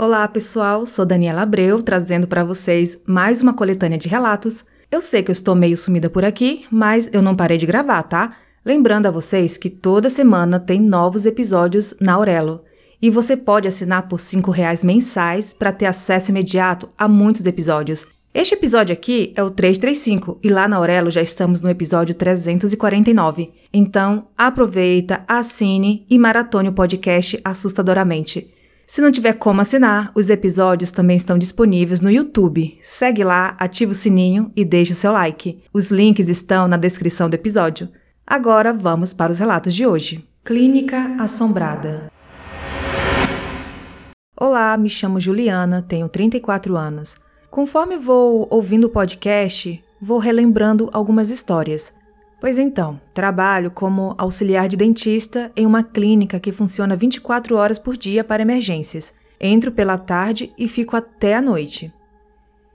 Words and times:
Olá, 0.00 0.28
pessoal. 0.28 0.86
Sou 0.86 1.04
Daniela 1.04 1.42
Abreu, 1.42 1.82
trazendo 1.82 2.28
para 2.28 2.44
vocês 2.44 3.02
mais 3.04 3.42
uma 3.42 3.52
coletânea 3.52 3.98
de 3.98 4.06
relatos. 4.08 4.64
Eu 4.92 5.02
sei 5.02 5.24
que 5.24 5.30
eu 5.30 5.32
estou 5.32 5.56
meio 5.56 5.76
sumida 5.76 6.08
por 6.08 6.24
aqui, 6.24 6.64
mas 6.70 7.10
eu 7.12 7.20
não 7.20 7.34
parei 7.34 7.58
de 7.58 7.66
gravar, 7.66 8.04
tá? 8.04 8.36
Lembrando 8.64 9.06
a 9.06 9.10
vocês 9.10 9.56
que 9.56 9.68
toda 9.68 10.08
semana 10.08 10.60
tem 10.60 10.80
novos 10.80 11.26
episódios 11.26 11.94
na 12.00 12.12
Aurelo. 12.12 12.62
E 13.02 13.10
você 13.10 13.36
pode 13.36 13.66
assinar 13.66 14.06
por 14.06 14.20
R$ 14.20 14.40
reais 14.52 14.84
mensais 14.84 15.52
para 15.52 15.72
ter 15.72 15.86
acesso 15.86 16.30
imediato 16.30 16.88
a 16.96 17.08
muitos 17.08 17.44
episódios. 17.44 18.06
Este 18.32 18.54
episódio 18.54 18.92
aqui 18.92 19.32
é 19.34 19.42
o 19.42 19.50
335 19.50 20.38
e 20.44 20.48
lá 20.48 20.68
na 20.68 20.76
Aurelo 20.76 21.10
já 21.10 21.22
estamos 21.22 21.60
no 21.60 21.70
episódio 21.70 22.14
349. 22.14 23.50
Então, 23.72 24.28
aproveita, 24.38 25.24
assine 25.26 26.06
e 26.08 26.16
maratone 26.20 26.68
o 26.68 26.72
podcast 26.72 27.40
assustadoramente. 27.44 28.54
Se 28.88 29.02
não 29.02 29.12
tiver 29.12 29.34
como 29.34 29.60
assinar, 29.60 30.10
os 30.14 30.30
episódios 30.30 30.90
também 30.90 31.14
estão 31.14 31.36
disponíveis 31.36 32.00
no 32.00 32.10
YouTube. 32.10 32.78
Segue 32.82 33.22
lá, 33.22 33.54
ativa 33.58 33.92
o 33.92 33.94
sininho 33.94 34.50
e 34.56 34.64
deixe 34.64 34.94
seu 34.94 35.12
like. 35.12 35.62
Os 35.74 35.90
links 35.90 36.26
estão 36.26 36.66
na 36.66 36.78
descrição 36.78 37.28
do 37.28 37.34
episódio. 37.34 37.90
Agora 38.26 38.72
vamos 38.72 39.12
para 39.12 39.30
os 39.30 39.38
relatos 39.38 39.74
de 39.74 39.86
hoje. 39.86 40.24
Clínica 40.42 41.16
Assombrada. 41.20 42.10
Olá, 44.34 44.74
me 44.78 44.88
chamo 44.88 45.20
Juliana, 45.20 45.84
tenho 45.86 46.08
34 46.08 46.74
anos. 46.74 47.14
Conforme 47.50 47.98
vou 47.98 48.48
ouvindo 48.50 48.84
o 48.84 48.90
podcast, 48.90 49.84
vou 50.00 50.18
relembrando 50.18 50.88
algumas 50.94 51.28
histórias. 51.28 51.92
Pois 52.40 52.56
então, 52.56 53.00
trabalho 53.12 53.70
como 53.70 54.14
auxiliar 54.16 54.68
de 54.68 54.76
dentista 54.76 55.50
em 55.56 55.66
uma 55.66 55.82
clínica 55.82 56.38
que 56.38 56.52
funciona 56.52 56.94
24 56.94 57.56
horas 57.56 57.78
por 57.78 57.96
dia 57.96 58.22
para 58.22 58.42
emergências. 58.42 59.12
Entro 59.40 59.72
pela 59.72 59.98
tarde 59.98 60.52
e 60.56 60.68
fico 60.68 60.96
até 60.96 61.34
a 61.34 61.42
noite. 61.42 61.92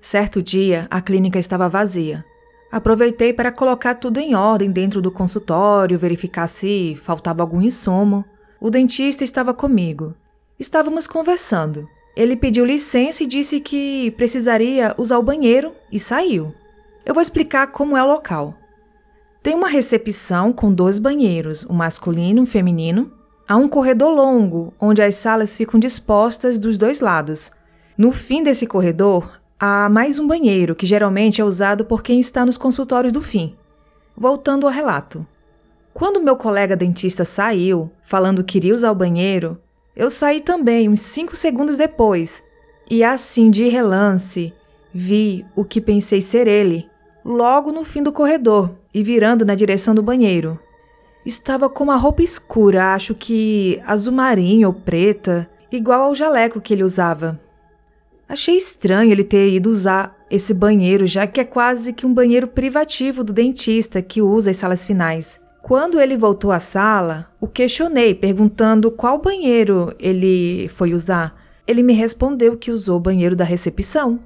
Certo 0.01 0.41
dia, 0.41 0.85
a 0.91 0.99
clínica 0.99 1.39
estava 1.39 1.69
vazia. 1.69 2.25
Aproveitei 2.69 3.31
para 3.31 3.51
colocar 3.51 3.95
tudo 3.95 4.19
em 4.19 4.35
ordem 4.35 4.69
dentro 4.69 5.01
do 5.01 5.11
consultório, 5.11 5.99
verificar 5.99 6.47
se 6.47 6.97
faltava 7.01 7.41
algum 7.41 7.61
insumo. 7.61 8.25
O 8.59 8.69
dentista 8.69 9.23
estava 9.23 9.53
comigo. 9.53 10.13
Estávamos 10.59 11.07
conversando. 11.07 11.87
Ele 12.15 12.35
pediu 12.35 12.65
licença 12.65 13.23
e 13.23 13.27
disse 13.27 13.59
que 13.61 14.11
precisaria 14.11 14.93
usar 14.97 15.17
o 15.19 15.23
banheiro 15.23 15.71
e 15.91 15.99
saiu. 15.99 16.53
Eu 17.05 17.13
vou 17.13 17.21
explicar 17.21 17.67
como 17.67 17.95
é 17.95 18.03
o 18.03 18.07
local. 18.07 18.57
Tem 19.43 19.53
uma 19.53 19.67
recepção 19.67 20.53
com 20.53 20.73
dois 20.73 20.97
banheiros, 20.97 21.65
um 21.69 21.73
masculino 21.73 22.39
e 22.39 22.43
um 22.43 22.45
feminino. 22.45 23.11
Há 23.45 23.57
um 23.57 23.67
corredor 23.67 24.09
longo, 24.09 24.73
onde 24.79 25.01
as 25.01 25.15
salas 25.15 25.53
ficam 25.53 25.77
dispostas 25.77 26.57
dos 26.57 26.77
dois 26.77 27.01
lados. 27.01 27.51
No 27.97 28.13
fim 28.13 28.41
desse 28.41 28.65
corredor, 28.65 29.41
há 29.59 29.89
mais 29.89 30.17
um 30.17 30.25
banheiro, 30.25 30.73
que 30.73 30.85
geralmente 30.85 31.41
é 31.41 31.43
usado 31.43 31.83
por 31.83 32.01
quem 32.01 32.21
está 32.21 32.45
nos 32.45 32.57
consultórios 32.57 33.11
do 33.11 33.21
fim. 33.21 33.53
Voltando 34.15 34.65
ao 34.65 34.71
relato. 34.71 35.27
Quando 35.93 36.23
meu 36.23 36.37
colega 36.37 36.73
dentista 36.73 37.25
saiu, 37.25 37.91
falando 38.01 38.45
que 38.45 38.57
iria 38.57 38.73
usar 38.73 38.91
o 38.91 38.95
banheiro, 38.95 39.59
eu 39.93 40.09
saí 40.09 40.39
também 40.39 40.87
uns 40.87 41.01
cinco 41.01 41.35
segundos 41.35 41.75
depois, 41.75 42.41
e 42.89 43.03
assim 43.03 43.51
de 43.51 43.67
relance, 43.67 44.53
vi 44.93 45.45
o 45.53 45.65
que 45.65 45.81
pensei 45.81 46.21
ser 46.21 46.47
ele, 46.47 46.89
logo 47.25 47.73
no 47.73 47.83
fim 47.83 48.01
do 48.01 48.13
corredor 48.13 48.81
e 48.93 49.03
virando 49.03 49.45
na 49.45 49.55
direção 49.55 49.95
do 49.95 50.03
banheiro. 50.03 50.59
Estava 51.25 51.69
com 51.69 51.85
uma 51.85 51.95
roupa 51.95 52.21
escura, 52.21 52.93
acho 52.93 53.15
que 53.15 53.81
azul 53.85 54.13
marinho 54.13 54.67
ou 54.67 54.73
preta, 54.73 55.49
igual 55.71 56.03
ao 56.03 56.15
jaleco 56.15 56.59
que 56.59 56.73
ele 56.73 56.83
usava. 56.83 57.39
Achei 58.27 58.55
estranho 58.57 59.11
ele 59.11 59.23
ter 59.23 59.49
ido 59.49 59.69
usar 59.69 60.17
esse 60.29 60.53
banheiro, 60.53 61.05
já 61.05 61.27
que 61.27 61.39
é 61.39 61.43
quase 61.43 61.93
que 61.93 62.05
um 62.05 62.13
banheiro 62.13 62.47
privativo 62.47 63.23
do 63.23 63.31
dentista 63.31 64.01
que 64.01 64.21
usa 64.21 64.51
as 64.51 64.57
salas 64.57 64.85
finais. 64.85 65.39
Quando 65.61 65.99
ele 65.99 66.17
voltou 66.17 66.51
à 66.51 66.59
sala, 66.59 67.31
o 67.39 67.47
questionei, 67.47 68.13
perguntando 68.13 68.91
qual 68.91 69.21
banheiro 69.21 69.95
ele 69.97 70.67
foi 70.69 70.93
usar. 70.93 71.41
Ele 71.65 71.81
me 71.81 71.93
respondeu 71.93 72.57
que 72.57 72.71
usou 72.71 72.97
o 72.97 72.99
banheiro 72.99 73.35
da 73.35 73.45
recepção. 73.45 74.19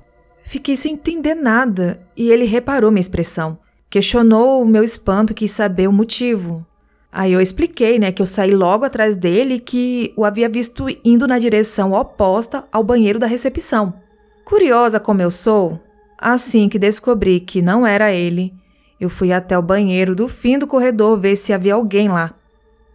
Fiquei 0.44 0.76
sem 0.76 0.94
entender 0.94 1.36
nada 1.36 2.00
e 2.16 2.32
ele 2.32 2.46
reparou 2.46 2.90
minha 2.90 3.02
expressão. 3.02 3.60
Questionou 3.90 4.62
o 4.62 4.66
meu 4.66 4.84
espanto 4.84 5.34
quis 5.34 5.52
saber 5.52 5.88
o 5.88 5.94
motivo. 5.94 6.66
Aí 7.12 7.32
eu 7.32 7.42
expliquei, 7.42 7.98
né, 7.98 8.12
que 8.12 8.22
eu 8.22 8.26
saí 8.26 8.52
logo 8.52 8.84
atrás 8.84 9.16
dele 9.16 9.56
e 9.56 9.60
que 9.60 10.14
o 10.16 10.26
havia 10.26 10.50
visto 10.50 10.86
indo 11.04 11.26
na 11.26 11.40
direção 11.40 11.94
oposta 11.94 12.66
ao 12.72 12.84
banheiro 12.84 13.18
da 13.18 13.26
recepção. 13.26 13.94
Curiosa 14.44 15.00
como 15.00 15.22
eu 15.22 15.32
sou, 15.32 15.80
assim 16.18 16.68
que 16.68 16.78
descobri 16.78 17.40
que 17.40 17.62
não 17.62 17.88
era 17.88 18.12
ele, 18.12 18.54
eu 19.00 19.10
fui 19.10 19.32
até 19.32 19.58
o 19.58 19.62
banheiro 19.62 20.16
do 20.16 20.28
fim 20.28 20.58
do 20.58 20.68
corredor 20.68 21.20
ver 21.20 21.36
se 21.36 21.54
havia 21.54 21.76
alguém 21.76 22.10
lá. 22.10 22.34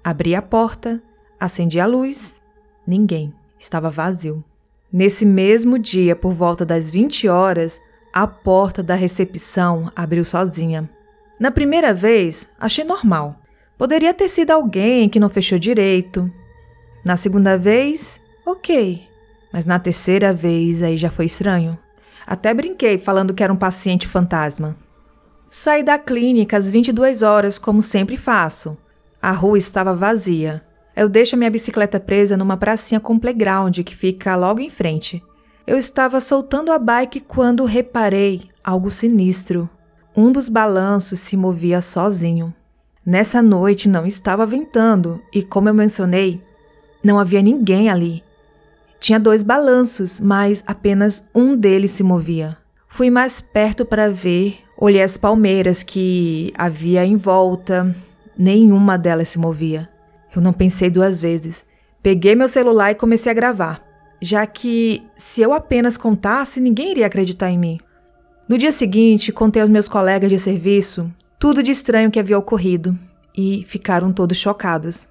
Abri 0.02 0.34
a 0.34 0.42
porta, 0.42 1.02
acendi 1.38 1.78
a 1.78 1.86
luz. 1.86 2.41
Ninguém. 2.86 3.32
Estava 3.58 3.91
vazio. 3.91 4.44
Nesse 4.92 5.25
mesmo 5.25 5.78
dia, 5.78 6.16
por 6.16 6.32
volta 6.32 6.66
das 6.66 6.91
20 6.91 7.28
horas, 7.28 7.81
a 8.12 8.27
porta 8.27 8.83
da 8.83 8.95
recepção 8.95 9.91
abriu 9.97 10.25
sozinha. 10.25 10.89
Na 11.41 11.50
primeira 11.50 11.95
vez, 11.95 12.47
achei 12.61 12.84
normal. 12.84 13.37
Poderia 13.78 14.12
ter 14.12 14.28
sido 14.28 14.50
alguém 14.50 15.09
que 15.09 15.19
não 15.19 15.31
fechou 15.31 15.59
direito. 15.59 16.31
Na 17.05 17.17
segunda 17.17 17.56
vez, 17.56 18.21
ok. 18.47 19.09
Mas 19.53 19.65
na 19.65 19.78
terceira 19.78 20.33
vez, 20.33 20.83
aí 20.83 20.97
já 20.97 21.11
foi 21.11 21.25
estranho. 21.25 21.78
Até 22.27 22.53
brinquei 22.53 22.99
falando 22.99 23.34
que 23.34 23.43
era 23.43 23.53
um 23.53 23.56
paciente 23.56 24.06
fantasma. 24.06 24.77
Saí 25.50 25.83
da 25.83 25.99
clínica 25.99 26.56
às 26.56 26.71
22 26.71 27.23
horas, 27.23 27.59
como 27.59 27.83
sempre 27.83 28.17
faço. 28.17 28.77
A 29.21 29.33
rua 29.33 29.59
estava 29.59 29.94
vazia. 29.94 30.62
Eu 30.94 31.09
deixo 31.09 31.37
minha 31.37 31.50
bicicleta 31.50 31.99
presa 31.99 32.37
numa 32.37 32.56
pracinha 32.56 33.00
com 33.00 33.19
playground 33.19 33.79
que 33.81 33.97
fica 33.97 34.37
logo 34.37 34.61
em 34.61 34.71
frente. 34.71 35.23
Eu 35.67 35.77
estava 35.77 36.21
soltando 36.21 36.73
a 36.73 36.78
bike 36.78 37.21
quando 37.21 37.65
reparei 37.65 38.50
algo 38.65 38.91
sinistro. 38.91 39.71
Um 40.17 40.33
dos 40.33 40.49
balanços 40.49 41.21
se 41.21 41.37
movia 41.37 41.81
sozinho. 41.81 42.53
Nessa 43.06 43.41
noite 43.41 43.89
não 43.89 44.05
estava 44.05 44.45
ventando 44.45 45.21
e, 45.33 45.43
como 45.43 45.69
eu 45.69 45.75
mencionei, 45.75 46.41
não 47.03 47.19
havia 47.19 47.41
ninguém 47.43 47.89
ali. 47.89 48.23
Tinha 48.99 49.19
dois 49.19 49.43
balanços, 49.43 50.21
mas 50.21 50.62
apenas 50.67 51.25
um 51.34 51.56
deles 51.56 51.93
se 51.93 52.03
movia. 52.03 52.56
Fui 52.89 53.11
mais 53.11 53.41
perto 53.41 53.84
para 53.84 54.11
ver, 54.11 54.59
olhei 54.77 55.03
as 55.03 55.17
palmeiras 55.17 55.83
que 55.83 56.53
havia 56.56 57.05
em 57.05 57.17
volta, 57.17 57.94
nenhuma 58.37 58.99
delas 58.99 59.29
se 59.29 59.39
movia. 59.39 59.89
Eu 60.34 60.43
não 60.43 60.53
pensei 60.53 60.91
duas 60.91 61.21
vezes. 61.21 61.65
Peguei 62.03 62.34
meu 62.34 62.49
celular 62.49 62.91
e 62.91 62.97
comecei 62.97 63.31
a 63.31 63.34
gravar, 63.34 63.83
já 64.22 64.47
que 64.47 65.03
se 65.16 65.43
eu 65.43 65.53
apenas 65.53 65.97
contasse, 65.97 66.60
ninguém 66.60 66.93
iria 66.93 67.06
acreditar 67.06 67.50
em 67.50 67.59
mim. 67.59 67.81
No 68.49 68.56
dia 68.56 68.71
seguinte, 68.71 69.33
contei 69.33 69.60
aos 69.60 69.71
meus 69.71 69.88
colegas 69.88 70.31
de 70.31 70.38
serviço 70.38 71.12
tudo 71.41 71.60
de 71.60 71.72
estranho 71.72 72.09
que 72.09 72.21
havia 72.21 72.38
ocorrido 72.38 72.97
e 73.37 73.65
ficaram 73.66 74.12
todos 74.12 74.38
chocados. 74.38 75.09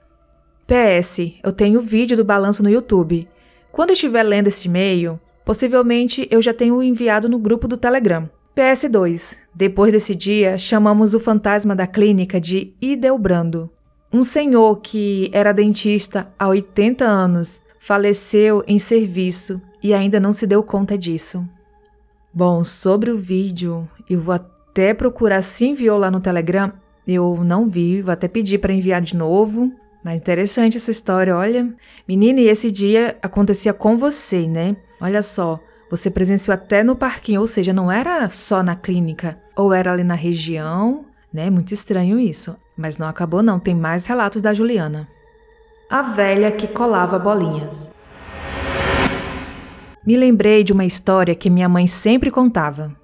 PS, 0.66 1.34
eu 1.44 1.52
tenho 1.52 1.82
vídeo 1.82 2.16
do 2.16 2.24
balanço 2.24 2.64
no 2.64 2.70
YouTube. 2.70 3.28
Quando 3.70 3.92
estiver 3.92 4.24
lendo 4.24 4.48
este 4.48 4.70
e-mail, 4.70 5.20
possivelmente 5.44 6.26
eu 6.32 6.42
já 6.42 6.54
tenho 6.54 6.82
enviado 6.82 7.28
no 7.28 7.38
grupo 7.38 7.68
do 7.68 7.76
Telegram. 7.76 8.30
PS2. 8.56 9.38
Depois 9.54 9.92
desse 9.92 10.16
dia, 10.16 10.58
chamamos 10.58 11.14
o 11.14 11.20
fantasma 11.20 11.76
da 11.76 11.86
clínica 11.86 12.40
de 12.40 12.74
Idelbrando. 12.82 13.70
Um 14.14 14.24
senhor 14.24 14.78
que 14.78 15.30
era 15.34 15.52
dentista 15.52 16.32
há 16.40 16.48
80 16.48 17.04
anos 17.04 17.60
faleceu 17.82 18.64
em 18.68 18.78
serviço 18.78 19.60
e 19.82 19.92
ainda 19.92 20.20
não 20.20 20.32
se 20.32 20.46
deu 20.46 20.62
conta 20.62 20.96
disso. 20.96 21.44
Bom, 22.32 22.64
sobre 22.64 23.10
o 23.10 23.18
vídeo, 23.18 23.90
eu 24.08 24.22
vou 24.22 24.36
até 24.36 24.94
procurar 24.94 25.42
se 25.42 25.66
enviou 25.66 25.98
lá 25.98 26.12
no 26.12 26.22
Telegram. 26.22 26.72
Eu 27.08 27.44
não 27.44 27.68
vi, 27.68 28.04
vou 28.04 28.14
até 28.14 28.28
pedir 28.28 28.60
para 28.60 28.72
enviar 28.72 29.02
de 29.02 29.16
novo. 29.16 29.72
Mas 30.04 30.18
interessante 30.18 30.78
essa 30.78 30.92
história, 30.92 31.36
olha. 31.36 31.74
Menina, 32.08 32.40
e 32.40 32.48
esse 32.48 32.72
dia 32.72 33.18
acontecia 33.20 33.74
com 33.74 33.98
você, 33.98 34.48
né? 34.48 34.78
Olha 35.02 35.24
só, 35.24 35.60
você 35.90 36.12
presenciou 36.12 36.54
até 36.54 36.84
no 36.84 36.96
parquinho, 36.96 37.42
ou 37.42 37.48
seja, 37.48 37.74
não 37.74 37.92
era 37.92 38.30
só 38.30 38.62
na 38.62 38.76
clínica, 38.76 39.40
ou 39.56 39.74
era 39.74 39.92
ali 39.92 40.04
na 40.04 40.16
região, 40.16 41.04
né? 41.34 41.50
Muito 41.50 41.74
estranho 41.74 42.20
isso. 42.20 42.56
Mas 42.78 43.00
não 43.00 43.08
acabou 43.08 43.42
não, 43.42 43.60
tem 43.60 43.74
mais 43.74 44.06
relatos 44.06 44.40
da 44.40 44.54
Juliana. 44.54 45.08
A 45.92 46.04
velha 46.04 46.50
que 46.54 46.70
colava 46.70 47.20
bolinhas. 47.20 47.92
Me 50.08 50.16
lembrei 50.16 50.64
de 50.64 50.72
uma 50.72 50.86
história 50.86 51.36
que 51.36 51.50
minha 51.50 51.68
mãe 51.68 51.86
sempre 51.86 52.32
contava. 52.32 52.96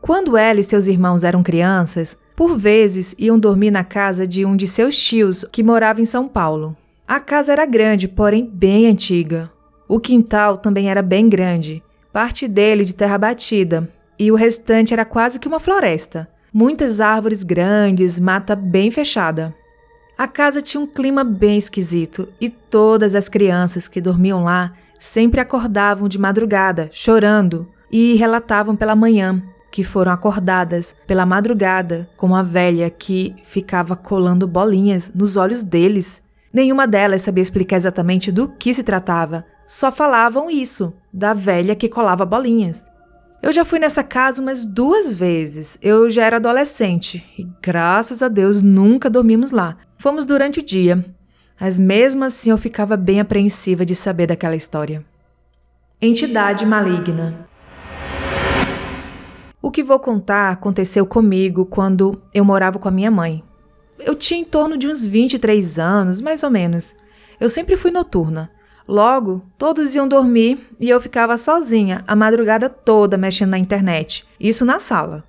Quando 0.00 0.36
ela 0.36 0.60
e 0.60 0.62
seus 0.62 0.86
irmãos 0.86 1.24
eram 1.24 1.42
crianças, 1.42 2.16
por 2.36 2.56
vezes 2.56 3.16
iam 3.18 3.36
dormir 3.36 3.72
na 3.72 3.82
casa 3.82 4.24
de 4.24 4.44
um 4.44 4.54
de 4.54 4.68
seus 4.68 4.96
tios 4.96 5.44
que 5.50 5.60
morava 5.60 6.00
em 6.00 6.04
São 6.04 6.28
Paulo. 6.28 6.76
A 7.04 7.18
casa 7.18 7.50
era 7.50 7.66
grande, 7.66 8.06
porém 8.06 8.48
bem 8.48 8.86
antiga. 8.86 9.50
O 9.88 9.98
quintal 9.98 10.58
também 10.58 10.88
era 10.88 11.02
bem 11.02 11.28
grande, 11.28 11.82
parte 12.12 12.46
dele 12.46 12.84
de 12.84 12.94
terra 12.94 13.18
batida, 13.18 13.88
e 14.16 14.30
o 14.30 14.36
restante 14.36 14.92
era 14.92 15.04
quase 15.04 15.40
que 15.40 15.48
uma 15.48 15.58
floresta. 15.58 16.28
Muitas 16.52 17.00
árvores 17.00 17.42
grandes, 17.42 18.20
mata 18.20 18.54
bem 18.54 18.92
fechada. 18.92 19.52
A 20.18 20.26
casa 20.26 20.62
tinha 20.62 20.80
um 20.80 20.86
clima 20.86 21.22
bem 21.22 21.58
esquisito 21.58 22.28
e 22.40 22.48
todas 22.48 23.14
as 23.14 23.28
crianças 23.28 23.86
que 23.86 24.00
dormiam 24.00 24.44
lá 24.44 24.72
sempre 24.98 25.40
acordavam 25.40 26.08
de 26.08 26.18
madrugada, 26.18 26.88
chorando, 26.90 27.68
e 27.92 28.14
relatavam 28.14 28.74
pela 28.74 28.96
manhã 28.96 29.42
que 29.70 29.84
foram 29.84 30.10
acordadas 30.10 30.96
pela 31.06 31.26
madrugada 31.26 32.08
com 32.16 32.28
uma 32.28 32.42
velha 32.42 32.88
que 32.88 33.36
ficava 33.44 33.94
colando 33.94 34.46
bolinhas 34.46 35.10
nos 35.14 35.36
olhos 35.36 35.62
deles. 35.62 36.22
Nenhuma 36.50 36.86
delas 36.86 37.20
sabia 37.20 37.42
explicar 37.42 37.76
exatamente 37.76 38.32
do 38.32 38.48
que 38.48 38.72
se 38.72 38.82
tratava, 38.82 39.44
só 39.66 39.92
falavam 39.92 40.50
isso, 40.50 40.94
da 41.12 41.34
velha 41.34 41.76
que 41.76 41.90
colava 41.90 42.24
bolinhas. 42.24 42.82
Eu 43.42 43.52
já 43.52 43.66
fui 43.66 43.78
nessa 43.78 44.02
casa 44.02 44.40
umas 44.40 44.64
duas 44.64 45.12
vezes. 45.12 45.76
Eu 45.82 46.10
já 46.10 46.24
era 46.24 46.36
adolescente 46.36 47.22
e, 47.38 47.46
graças 47.62 48.22
a 48.22 48.28
Deus, 48.28 48.62
nunca 48.62 49.10
dormimos 49.10 49.50
lá. 49.50 49.76
Fomos 49.98 50.24
durante 50.24 50.60
o 50.60 50.62
dia, 50.62 51.04
mas 51.58 51.78
mesmo 51.78 52.24
assim 52.24 52.50
eu 52.50 52.58
ficava 52.58 52.96
bem 52.96 53.20
apreensiva 53.20 53.84
de 53.84 53.94
saber 53.94 54.26
daquela 54.26 54.56
história. 54.56 55.04
Entidade 56.00 56.66
maligna. 56.66 57.48
O 59.62 59.70
que 59.70 59.82
vou 59.82 59.98
contar 59.98 60.50
aconteceu 60.50 61.06
comigo 61.06 61.64
quando 61.64 62.22
eu 62.32 62.44
morava 62.44 62.78
com 62.78 62.88
a 62.88 62.90
minha 62.90 63.10
mãe. 63.10 63.42
Eu 63.98 64.14
tinha 64.14 64.38
em 64.38 64.44
torno 64.44 64.76
de 64.76 64.86
uns 64.86 65.06
23 65.06 65.78
anos, 65.78 66.20
mais 66.20 66.42
ou 66.42 66.50
menos. 66.50 66.94
Eu 67.40 67.48
sempre 67.48 67.76
fui 67.76 67.90
noturna. 67.90 68.50
Logo, 68.86 69.42
todos 69.58 69.94
iam 69.96 70.06
dormir 70.06 70.60
e 70.78 70.88
eu 70.88 71.00
ficava 71.00 71.36
sozinha 71.36 72.04
a 72.06 72.14
madrugada 72.14 72.68
toda 72.68 73.16
mexendo 73.16 73.50
na 73.50 73.58
internet, 73.58 74.24
isso 74.38 74.64
na 74.64 74.78
sala. 74.78 75.24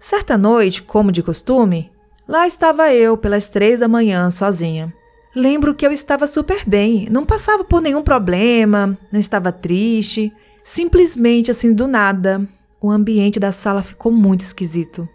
Certa 0.00 0.36
noite, 0.36 0.82
como 0.82 1.12
de 1.12 1.22
costume, 1.22 1.92
lá 2.26 2.46
estava 2.46 2.92
eu 2.92 3.16
pelas 3.16 3.48
três 3.48 3.80
da 3.80 3.88
manhã 3.88 4.30
sozinha. 4.30 4.92
Lembro 5.34 5.74
que 5.74 5.86
eu 5.86 5.92
estava 5.92 6.26
super 6.26 6.64
bem, 6.66 7.08
não 7.10 7.26
passava 7.26 7.62
por 7.62 7.82
nenhum 7.82 8.02
problema, 8.02 8.96
não 9.12 9.20
estava 9.20 9.52
triste. 9.52 10.32
Simplesmente 10.64 11.50
assim 11.50 11.72
do 11.72 11.86
nada, 11.86 12.46
o 12.80 12.90
ambiente 12.90 13.38
da 13.38 13.52
sala 13.52 13.82
ficou 13.82 14.10
muito 14.10 14.40
esquisito. 14.40 15.08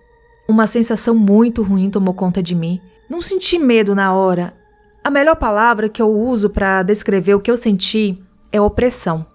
Uma 0.47 0.67
sensação 0.67 1.15
muito 1.15 1.63
ruim 1.63 1.89
tomou 1.89 2.13
conta 2.13 2.43
de 2.43 2.53
mim. 2.53 2.79
Não 3.09 3.21
senti 3.21 3.57
medo 3.57 3.95
na 3.95 4.13
hora. 4.13 4.53
A 5.03 5.09
melhor 5.09 5.35
palavra 5.35 5.89
que 5.89 6.01
eu 6.01 6.09
uso 6.09 6.49
para 6.49 6.83
descrever 6.83 7.33
o 7.33 7.39
que 7.39 7.49
eu 7.49 7.57
senti 7.57 8.21
é 8.51 8.61
opressão. 8.61 9.25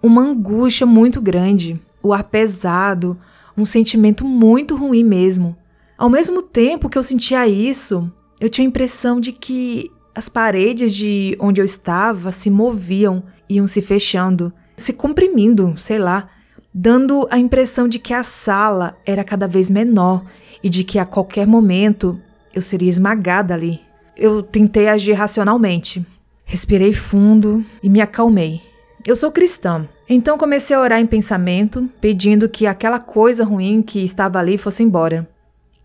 Uma 0.00 0.22
angústia 0.22 0.86
muito 0.86 1.20
grande, 1.20 1.80
o 2.00 2.12
ar 2.12 2.22
pesado, 2.22 3.18
um 3.56 3.64
sentimento 3.64 4.24
muito 4.24 4.76
ruim 4.76 5.02
mesmo. 5.02 5.56
Ao 5.98 6.08
mesmo 6.08 6.40
tempo 6.40 6.88
que 6.88 6.96
eu 6.96 7.02
sentia 7.02 7.46
isso, 7.46 8.10
eu 8.40 8.48
tinha 8.48 8.66
a 8.66 8.70
impressão 8.70 9.20
de 9.20 9.32
que 9.32 9.90
as 10.14 10.28
paredes 10.28 10.94
de 10.94 11.36
onde 11.38 11.60
eu 11.60 11.64
estava 11.64 12.32
se 12.32 12.48
moviam, 12.48 13.22
iam 13.48 13.66
se 13.66 13.82
fechando, 13.82 14.52
se 14.76 14.92
comprimindo, 14.92 15.76
sei 15.76 15.98
lá 15.98 16.30
dando 16.72 17.26
a 17.30 17.38
impressão 17.38 17.88
de 17.88 17.98
que 17.98 18.14
a 18.14 18.22
sala 18.22 18.96
era 19.04 19.24
cada 19.24 19.48
vez 19.48 19.68
menor 19.68 20.24
e 20.62 20.68
de 20.68 20.84
que 20.84 20.98
a 20.98 21.04
qualquer 21.04 21.46
momento 21.46 22.20
eu 22.54 22.62
seria 22.62 22.88
esmagada 22.88 23.52
ali. 23.52 23.80
Eu 24.16 24.42
tentei 24.42 24.88
agir 24.88 25.12
racionalmente. 25.12 26.06
Respirei 26.44 26.94
fundo 26.94 27.64
e 27.82 27.88
me 27.88 28.00
acalmei. 28.00 28.60
Eu 29.04 29.16
sou 29.16 29.30
cristã, 29.30 29.88
então 30.08 30.38
comecei 30.38 30.76
a 30.76 30.80
orar 30.80 31.00
em 31.00 31.06
pensamento, 31.06 31.88
pedindo 32.00 32.48
que 32.48 32.66
aquela 32.66 32.98
coisa 32.98 33.44
ruim 33.44 33.82
que 33.82 34.04
estava 34.04 34.38
ali 34.38 34.56
fosse 34.56 34.82
embora. 34.82 35.28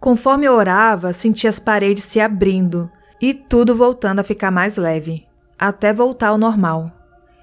Conforme 0.04 0.46
eu 0.46 0.52
orava, 0.52 1.14
senti 1.14 1.48
as 1.48 1.60
paredes 1.60 2.04
se 2.04 2.20
abrindo 2.20 2.92
e 3.22 3.34
tudo 3.34 3.74
voltando 3.74 4.20
a 4.20 4.24
ficar 4.24 4.52
mais 4.52 4.76
leve, 4.76 5.26
até 5.58 5.94
voltar 5.94 6.28
ao 6.28 6.38
normal. 6.38 6.92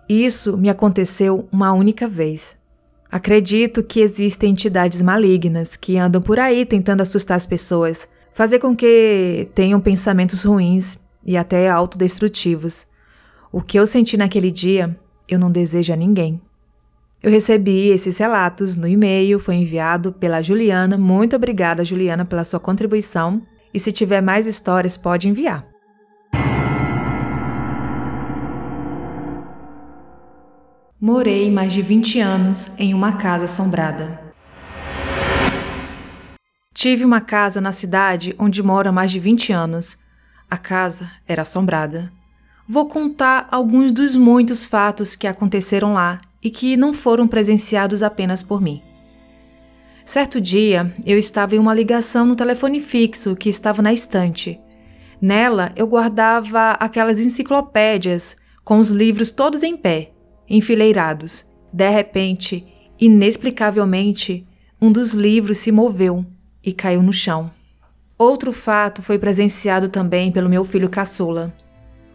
Isso 0.06 0.58
me 0.58 0.68
aconteceu 0.68 1.48
uma 1.50 1.72
única 1.72 2.06
vez. 2.06 2.54
Acredito 3.10 3.82
que 3.82 4.00
existem 4.00 4.50
entidades 4.50 5.00
malignas 5.00 5.74
que 5.74 5.96
andam 5.96 6.20
por 6.20 6.38
aí 6.38 6.66
tentando 6.66 7.00
assustar 7.00 7.38
as 7.38 7.46
pessoas, 7.46 8.06
fazer 8.34 8.58
com 8.58 8.76
que 8.76 9.48
tenham 9.54 9.80
pensamentos 9.80 10.42
ruins 10.42 10.98
e 11.24 11.38
até 11.38 11.70
autodestrutivos. 11.70 12.86
O 13.50 13.62
que 13.62 13.78
eu 13.78 13.86
senti 13.86 14.18
naquele 14.18 14.50
dia, 14.50 14.94
eu 15.26 15.38
não 15.38 15.50
desejo 15.50 15.94
a 15.94 15.96
ninguém. 15.96 16.38
Eu 17.22 17.30
recebi 17.30 17.88
esses 17.88 18.16
relatos 18.16 18.76
no 18.76 18.88
e-mail, 18.88 19.38
foi 19.38 19.56
enviado 19.56 20.10
pela 20.10 20.40
Juliana. 20.40 20.96
Muito 20.96 21.36
obrigada, 21.36 21.84
Juliana, 21.84 22.24
pela 22.24 22.44
sua 22.44 22.58
contribuição. 22.58 23.42
E 23.74 23.78
se 23.78 23.92
tiver 23.92 24.22
mais 24.22 24.46
histórias, 24.46 24.96
pode 24.96 25.28
enviar. 25.28 25.66
Morei 30.98 31.50
mais 31.50 31.74
de 31.74 31.82
20 31.82 32.20
anos 32.20 32.70
em 32.78 32.94
uma 32.94 33.12
casa 33.18 33.44
assombrada. 33.44 34.18
Tive 36.72 37.04
uma 37.04 37.20
casa 37.20 37.60
na 37.60 37.72
cidade 37.72 38.34
onde 38.38 38.62
moro 38.62 38.88
há 38.88 38.92
mais 38.92 39.10
de 39.10 39.20
20 39.20 39.52
anos. 39.52 39.98
A 40.50 40.56
casa 40.56 41.10
era 41.28 41.42
assombrada. 41.42 42.10
Vou 42.66 42.88
contar 42.88 43.46
alguns 43.50 43.92
dos 43.92 44.16
muitos 44.16 44.64
fatos 44.64 45.14
que 45.14 45.26
aconteceram 45.26 45.92
lá 45.92 46.18
e 46.42 46.50
que 46.50 46.76
não 46.76 46.92
foram 46.92 47.28
presenciados 47.28 48.02
apenas 48.02 48.42
por 48.42 48.60
mim. 48.60 48.82
Certo 50.04 50.40
dia, 50.40 50.92
eu 51.06 51.18
estava 51.18 51.54
em 51.54 51.58
uma 51.58 51.74
ligação 51.74 52.26
no 52.26 52.34
telefone 52.34 52.80
fixo 52.80 53.36
que 53.36 53.48
estava 53.48 53.80
na 53.80 53.92
estante. 53.92 54.58
Nela, 55.20 55.72
eu 55.76 55.86
guardava 55.86 56.72
aquelas 56.72 57.20
enciclopédias 57.20 58.36
com 58.64 58.78
os 58.78 58.90
livros 58.90 59.30
todos 59.30 59.62
em 59.62 59.76
pé 59.76 60.12
enfileirados. 60.50 61.46
De 61.72 61.88
repente, 61.88 62.66
inexplicavelmente, 62.98 64.44
um 64.80 64.90
dos 64.90 65.12
livros 65.12 65.58
se 65.58 65.70
moveu 65.70 66.26
e 66.64 66.72
caiu 66.72 67.02
no 67.02 67.12
chão. 67.12 67.50
Outro 68.18 68.52
fato 68.52 69.02
foi 69.02 69.18
presenciado 69.18 69.88
também 69.88 70.32
pelo 70.32 70.48
meu 70.48 70.64
filho 70.64 70.90
caçula. 70.90 71.54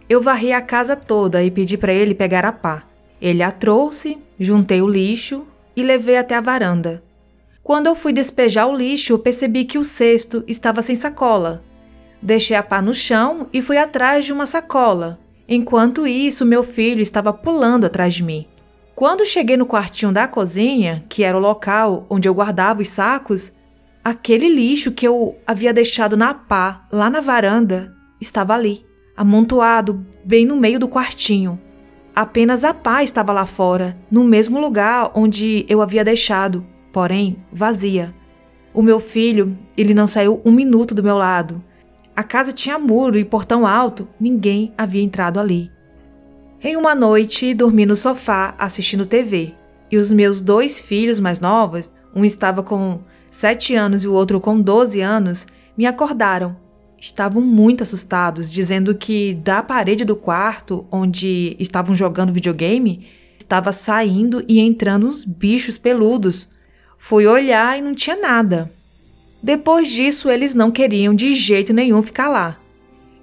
Eu 0.07 0.22
varri 0.22 0.51
a 0.51 0.62
casa 0.62 0.95
toda 0.95 1.42
e 1.42 1.50
pedi 1.50 1.77
para 1.77 1.94
ele 1.94 2.13
pegar 2.13 2.45
a 2.45 2.51
pá. 2.51 2.83
Ele 3.21 3.44
a 3.44 3.51
trouxe, 3.51 4.17
juntei 4.39 4.81
o 4.81 4.88
lixo 4.88 5.45
e 5.75 5.83
levei 5.83 6.17
até 6.17 6.36
a 6.36 6.41
varanda. 6.41 7.03
Quando 7.63 7.88
eu 7.88 7.95
fui 7.95 8.13
despejar 8.13 8.67
o 8.67 8.75
lixo, 8.75 9.17
percebi 9.17 9.65
que 9.65 9.77
o 9.77 9.84
cesto 9.84 10.43
estava 10.48 10.81
sem 10.81 10.95
sacola. 10.95 11.63
Deixei 12.22 12.55
a 12.55 12.63
pá 12.63 12.81
no 12.81 12.93
chão 12.93 13.48
e 13.51 13.62
fui 13.62 13.77
atrás 13.77 14.25
de 14.25 14.34
uma 14.34 14.45
sacola, 14.45 15.19
Enquanto 15.48 16.07
isso, 16.07 16.43
meu 16.43 16.63
filho 16.63 17.01
estava 17.01 17.31
pulando 17.31 17.86
atrás 17.86 18.15
de 18.15 18.24
mim. 18.24 18.48
Quando 18.95 19.25
cheguei 19.25 19.55
no 19.55 19.67
quartinho 19.67 20.12
da 20.12 20.27
cozinha, 20.27 21.05
que 21.07 21.24
era 21.24 21.38
o 21.38 21.41
local 21.41 22.07
onde 22.10 22.27
eu 22.27 22.34
guardava 22.34 22.81
os 22.81 22.88
sacos, 22.88 23.51
aquele 24.03 24.50
lixo 24.50 24.91
que 24.91 25.07
eu 25.07 25.38
havia 25.45 25.74
deixado 25.74 26.17
na 26.17 26.34
pá, 26.34 26.86
lá 26.91 27.10
na 27.10 27.22
varanda, 27.22 27.93
estava 28.19 28.55
ali, 28.55 28.84
amontoado 29.15 30.03
bem 30.24 30.45
no 30.45 30.55
meio 30.55 30.79
do 30.79 30.88
quartinho. 30.88 31.60
Apenas 32.15 32.63
a 32.63 32.74
pá 32.74 33.03
estava 33.03 33.34
lá 33.34 33.45
fora, 33.45 33.98
no 34.10 34.24
mesmo 34.24 34.57
lugar 34.57 35.12
onde 35.13 35.65
eu 35.67 35.81
havia 35.81 36.01
deixado, 36.01 36.65
porém 36.93 37.36
vazia. 37.51 38.15
O 38.74 38.81
meu 38.81 39.01
filho, 39.01 39.57
ele 39.75 39.93
não 39.93 40.07
saiu 40.07 40.41
um 40.45 40.51
minuto 40.51 40.95
do 40.95 41.03
meu 41.03 41.17
lado. 41.17 41.62
A 42.15 42.24
casa 42.24 42.53
tinha 42.53 42.79
muro 42.79 43.17
e 43.17 43.25
portão 43.25 43.67
alto, 43.67 44.07
ninguém 44.17 44.74
havia 44.77 45.01
entrado 45.01 45.41
ali. 45.41 45.69
Em 46.63 46.77
uma 46.77 46.95
noite, 46.95 47.53
dormi 47.53 47.86
no 47.86 47.98
sofá 47.98 48.55
assistindo 48.57 49.05
TV 49.05 49.53
e 49.91 49.98
os 49.98 50.10
meus 50.10 50.41
dois 50.41 50.79
filhos 50.79 51.19
mais 51.19 51.41
novos, 51.41 51.91
um 52.15 52.24
estava 52.24 52.63
com 52.63 53.01
7 53.29 53.75
anos 53.75 54.05
e 54.05 54.07
o 54.07 54.13
outro 54.13 54.39
com 54.39 54.62
12 54.62 55.01
anos, 55.01 55.45
me 55.77 55.86
acordaram. 55.86 56.55
Estavam 57.05 57.39
muito 57.39 57.83
assustados, 57.83 58.51
dizendo 58.51 58.95
que 58.95 59.35
da 59.35 59.62
parede 59.62 60.03
do 60.03 60.15
quarto 60.15 60.88
onde 60.91 61.55
estavam 61.59 61.93
jogando 61.93 62.33
videogame 62.33 63.07
estava 63.38 63.71
saindo 63.71 64.43
e 64.47 64.59
entrando 64.59 65.07
uns 65.07 65.24
bichos 65.24 65.77
peludos. 65.77 66.50
Fui 66.97 67.27
olhar 67.27 67.77
e 67.77 67.81
não 67.81 67.93
tinha 67.93 68.15
nada. 68.15 68.71
Depois 69.41 69.88
disso, 69.88 70.31
eles 70.31 70.55
não 70.55 70.71
queriam 70.71 71.13
de 71.13 71.35
jeito 71.35 71.71
nenhum 71.71 72.01
ficar 72.01 72.27
lá. 72.27 72.59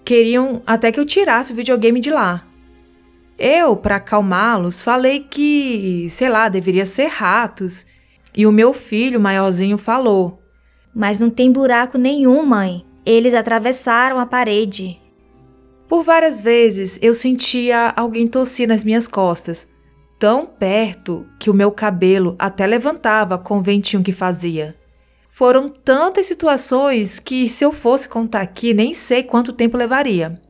Queriam 0.04 0.62
até 0.64 0.92
que 0.92 1.00
eu 1.00 1.04
tirasse 1.04 1.52
o 1.52 1.56
videogame 1.56 2.00
de 2.00 2.10
lá. 2.10 2.46
Eu, 3.36 3.74
para 3.74 3.96
acalmá-los, 3.96 4.80
falei 4.80 5.26
que, 5.28 6.06
sei 6.08 6.28
lá, 6.28 6.48
deveria 6.48 6.86
ser 6.86 7.08
ratos. 7.08 7.84
E 8.32 8.46
o 8.46 8.52
meu 8.52 8.72
filho 8.72 9.20
maiorzinho 9.20 9.76
falou: 9.76 10.40
Mas 10.94 11.18
não 11.18 11.28
tem 11.28 11.50
buraco 11.50 11.98
nenhum, 11.98 12.46
mãe. 12.46 12.86
Eles 13.04 13.34
atravessaram 13.34 14.18
a 14.18 14.26
parede. 14.26 15.00
Por 15.88 16.04
várias 16.04 16.40
vezes 16.40 16.98
eu 17.02 17.12
sentia 17.12 17.92
alguém 17.96 18.26
tossir 18.26 18.66
nas 18.68 18.84
minhas 18.84 19.08
costas, 19.08 19.68
tão 20.18 20.46
perto 20.46 21.26
que 21.38 21.50
o 21.50 21.54
meu 21.54 21.70
cabelo 21.70 22.36
até 22.38 22.66
levantava 22.66 23.36
com 23.36 23.58
o 23.58 23.62
ventinho 23.62 24.02
que 24.02 24.12
fazia. 24.12 24.76
Foram 25.30 25.68
tantas 25.68 26.26
situações 26.26 27.18
que, 27.18 27.48
se 27.48 27.64
eu 27.64 27.72
fosse 27.72 28.08
contar 28.08 28.42
aqui, 28.42 28.72
nem 28.72 28.94
sei 28.94 29.22
quanto 29.22 29.52
tempo 29.52 29.76
levaria. 29.76 30.40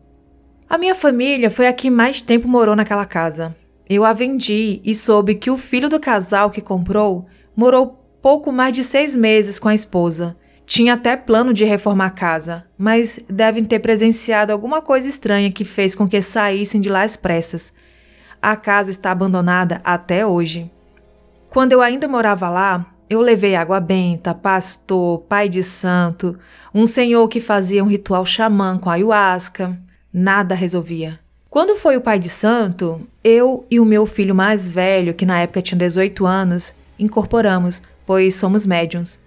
A 0.68 0.76
minha 0.76 0.94
família 0.94 1.50
foi 1.50 1.66
a 1.66 1.72
que 1.72 1.88
mais 1.90 2.20
tempo 2.20 2.48
morou 2.48 2.76
naquela 2.76 3.06
casa. 3.06 3.56
Eu 3.88 4.04
a 4.04 4.12
vendi 4.12 4.80
e 4.84 4.94
soube 4.94 5.36
que 5.36 5.50
o 5.50 5.58
filho 5.58 5.88
do 5.88 6.00
casal 6.00 6.50
que 6.50 6.60
comprou 6.60 7.26
morou 7.54 7.98
pouco 8.20 8.52
mais 8.52 8.74
de 8.74 8.84
seis 8.84 9.14
meses 9.14 9.58
com 9.58 9.68
a 9.68 9.74
esposa. 9.74 10.36
Tinha 10.74 10.94
até 10.94 11.18
plano 11.18 11.52
de 11.52 11.66
reformar 11.66 12.06
a 12.06 12.10
casa, 12.10 12.64
mas 12.78 13.20
devem 13.28 13.62
ter 13.62 13.78
presenciado 13.80 14.52
alguma 14.52 14.80
coisa 14.80 15.06
estranha 15.06 15.52
que 15.52 15.66
fez 15.66 15.94
com 15.94 16.08
que 16.08 16.22
saíssem 16.22 16.80
de 16.80 16.88
lá 16.88 17.02
às 17.02 17.14
pressas. 17.14 17.70
A 18.40 18.56
casa 18.56 18.90
está 18.90 19.10
abandonada 19.10 19.82
até 19.84 20.26
hoje. 20.26 20.70
Quando 21.50 21.72
eu 21.72 21.82
ainda 21.82 22.08
morava 22.08 22.48
lá, 22.48 22.86
eu 23.10 23.20
levei 23.20 23.54
água 23.54 23.78
benta, 23.80 24.32
pastor, 24.32 25.18
pai 25.28 25.46
de 25.46 25.62
santo, 25.62 26.38
um 26.74 26.86
senhor 26.86 27.28
que 27.28 27.38
fazia 27.38 27.84
um 27.84 27.88
ritual 27.88 28.24
xamã 28.24 28.78
com 28.78 28.88
ayahuasca. 28.88 29.78
Nada 30.10 30.54
resolvia. 30.54 31.20
Quando 31.50 31.76
foi 31.76 31.98
o 31.98 32.00
pai 32.00 32.18
de 32.18 32.30
santo, 32.30 33.06
eu 33.22 33.66
e 33.70 33.78
o 33.78 33.84
meu 33.84 34.06
filho 34.06 34.34
mais 34.34 34.66
velho, 34.66 35.12
que 35.12 35.26
na 35.26 35.38
época 35.38 35.60
tinha 35.60 35.76
18 35.76 36.24
anos, 36.24 36.72
incorporamos, 36.98 37.82
pois 38.06 38.36
somos 38.36 38.64
médiums. 38.64 39.20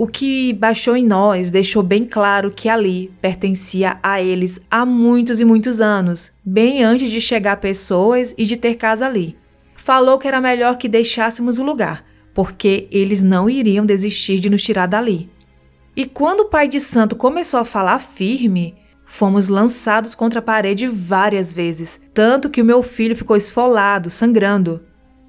O 0.00 0.06
que 0.06 0.54
baixou 0.54 0.96
em 0.96 1.06
nós 1.06 1.50
deixou 1.50 1.82
bem 1.82 2.06
claro 2.06 2.50
que 2.50 2.70
ali 2.70 3.12
pertencia 3.20 3.98
a 4.02 4.18
eles 4.18 4.58
há 4.70 4.86
muitos 4.86 5.42
e 5.42 5.44
muitos 5.44 5.78
anos, 5.78 6.32
bem 6.42 6.82
antes 6.82 7.10
de 7.10 7.20
chegar 7.20 7.58
pessoas 7.58 8.34
e 8.38 8.46
de 8.46 8.56
ter 8.56 8.76
casa 8.76 9.04
ali. 9.04 9.36
Falou 9.76 10.16
que 10.16 10.26
era 10.26 10.40
melhor 10.40 10.78
que 10.78 10.88
deixássemos 10.88 11.58
o 11.58 11.62
lugar, 11.62 12.02
porque 12.32 12.88
eles 12.90 13.22
não 13.22 13.50
iriam 13.50 13.84
desistir 13.84 14.40
de 14.40 14.48
nos 14.48 14.62
tirar 14.62 14.86
dali. 14.86 15.28
E 15.94 16.06
quando 16.06 16.40
o 16.40 16.48
pai 16.48 16.66
de 16.66 16.80
santo 16.80 17.14
começou 17.14 17.60
a 17.60 17.64
falar 17.66 17.98
firme, 17.98 18.74
Fomos 19.04 19.48
lançados 19.48 20.14
contra 20.14 20.38
a 20.38 20.42
parede 20.42 20.86
várias 20.86 21.52
vezes, 21.52 22.00
tanto 22.14 22.48
que 22.48 22.62
o 22.62 22.64
meu 22.64 22.80
filho 22.80 23.16
ficou 23.16 23.36
esfolado, 23.36 24.08
sangrando. 24.08 24.80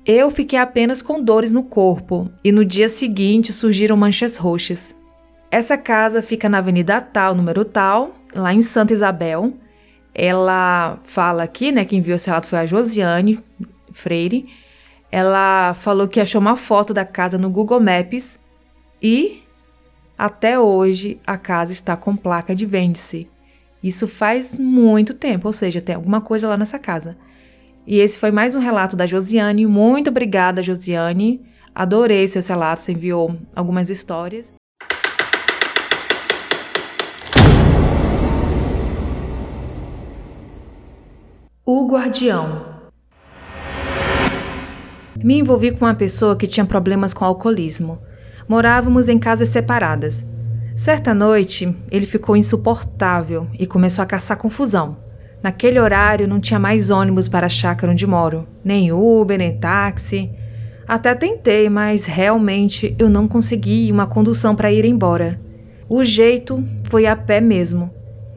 Eu 0.06 0.32
fiquei 0.32 0.58
apenas 0.58 1.00
com 1.00 1.24
dores 1.24 1.52
no 1.52 1.62
corpo 1.62 2.28
e 2.44 2.52
no 2.52 2.66
dia 2.66 2.90
seguinte 2.90 3.54
surgiram 3.54 3.96
manchas 3.96 4.36
roxas. 4.36 4.96
Essa 5.52 5.78
casa 5.78 6.24
fica 6.24 6.50
na 6.50 6.58
Avenida 6.58 7.00
Tal, 7.00 7.36
número 7.36 7.64
tal, 7.64 8.16
lá 8.34 8.52
em 8.52 8.64
Santa 8.64 8.94
Isabel. 8.94 9.54
Ela 10.14 10.98
fala 11.04 11.44
aqui, 11.44 11.72
né, 11.72 11.86
quem 11.86 12.02
viu 12.02 12.16
esse 12.16 12.26
relato 12.26 12.48
foi 12.48 12.60
a 12.60 12.66
Josiane 12.66 13.40
Freire. 13.92 14.50
Ela 15.12 15.76
falou 15.76 16.08
que 16.08 16.20
achou 16.20 16.42
uma 16.42 16.56
foto 16.56 16.96
da 16.96 17.06
casa 17.06 17.38
no 17.38 17.50
Google 17.50 17.80
Maps 17.80 18.40
e 19.00 19.44
até 20.18 20.60
hoje 20.60 21.20
a 21.28 21.38
casa 21.38 21.74
está 21.74 21.96
com 21.96 22.16
placa 22.16 22.56
de 22.56 22.66
vende-se. 22.66 23.30
Isso 23.84 24.08
faz 24.08 24.58
muito 24.58 25.14
tempo, 25.14 25.48
ou 25.48 25.54
seja, 25.54 25.82
tem 25.82 25.96
alguma 25.96 26.22
coisa 26.22 26.48
lá 26.48 26.58
nessa 26.58 26.80
casa. 26.80 27.18
E 27.86 28.00
esse 28.00 28.20
foi 28.20 28.30
mais 28.32 28.54
um 28.54 28.60
relato 28.60 28.96
da 28.96 29.08
Josiane. 29.08 29.66
Muito 29.66 30.10
obrigada, 30.10 30.62
Josiane. 30.62 31.42
Adorei 31.74 32.28
seus 32.28 32.48
relatos, 32.48 32.84
você 32.84 32.92
enviou 32.92 33.36
algumas 33.56 33.90
histórias. 33.90 34.52
O 41.66 41.88
Guardião 41.88 42.66
Me 45.24 45.40
envolvi 45.40 45.72
com 45.72 45.86
uma 45.86 45.96
pessoa 45.96 46.36
que 46.36 46.48
tinha 46.48 46.66
problemas 46.66 47.14
com 47.14 47.26
alcoolismo. 47.26 48.00
Morávamos 48.48 49.10
em 49.10 49.18
casas 49.18 49.50
separadas. 49.50 50.26
Certa 50.76 51.14
noite, 51.14 51.76
ele 51.90 52.06
ficou 52.06 52.36
insuportável 52.36 53.48
e 53.58 53.66
começou 53.66 54.04
a 54.04 54.06
caçar 54.06 54.38
confusão. 54.38 55.11
Naquele 55.42 55.80
horário 55.80 56.28
não 56.28 56.40
tinha 56.40 56.60
mais 56.60 56.90
ônibus 56.90 57.28
para 57.28 57.48
a 57.48 57.50
chácara 57.50 57.92
onde 57.92 58.06
moro, 58.06 58.48
nem 58.64 58.92
Uber, 58.92 59.38
nem 59.38 59.58
táxi. 59.58 60.30
Até 60.88 61.16
tentei, 61.16 61.70
mas 61.70 62.06
realmente 62.06 62.96
eu 63.00 63.10
não 63.10 63.28
consegui 63.28 63.92
uma 63.92 64.06
condução 64.06 64.56
para 64.56 64.72
ir 64.72 64.86
embora. 64.86 65.40
O 65.90 66.04
jeito 66.04 66.64
foi 66.84 67.06
a 67.06 67.16
pé 67.16 67.42
mesmo. 67.42 67.90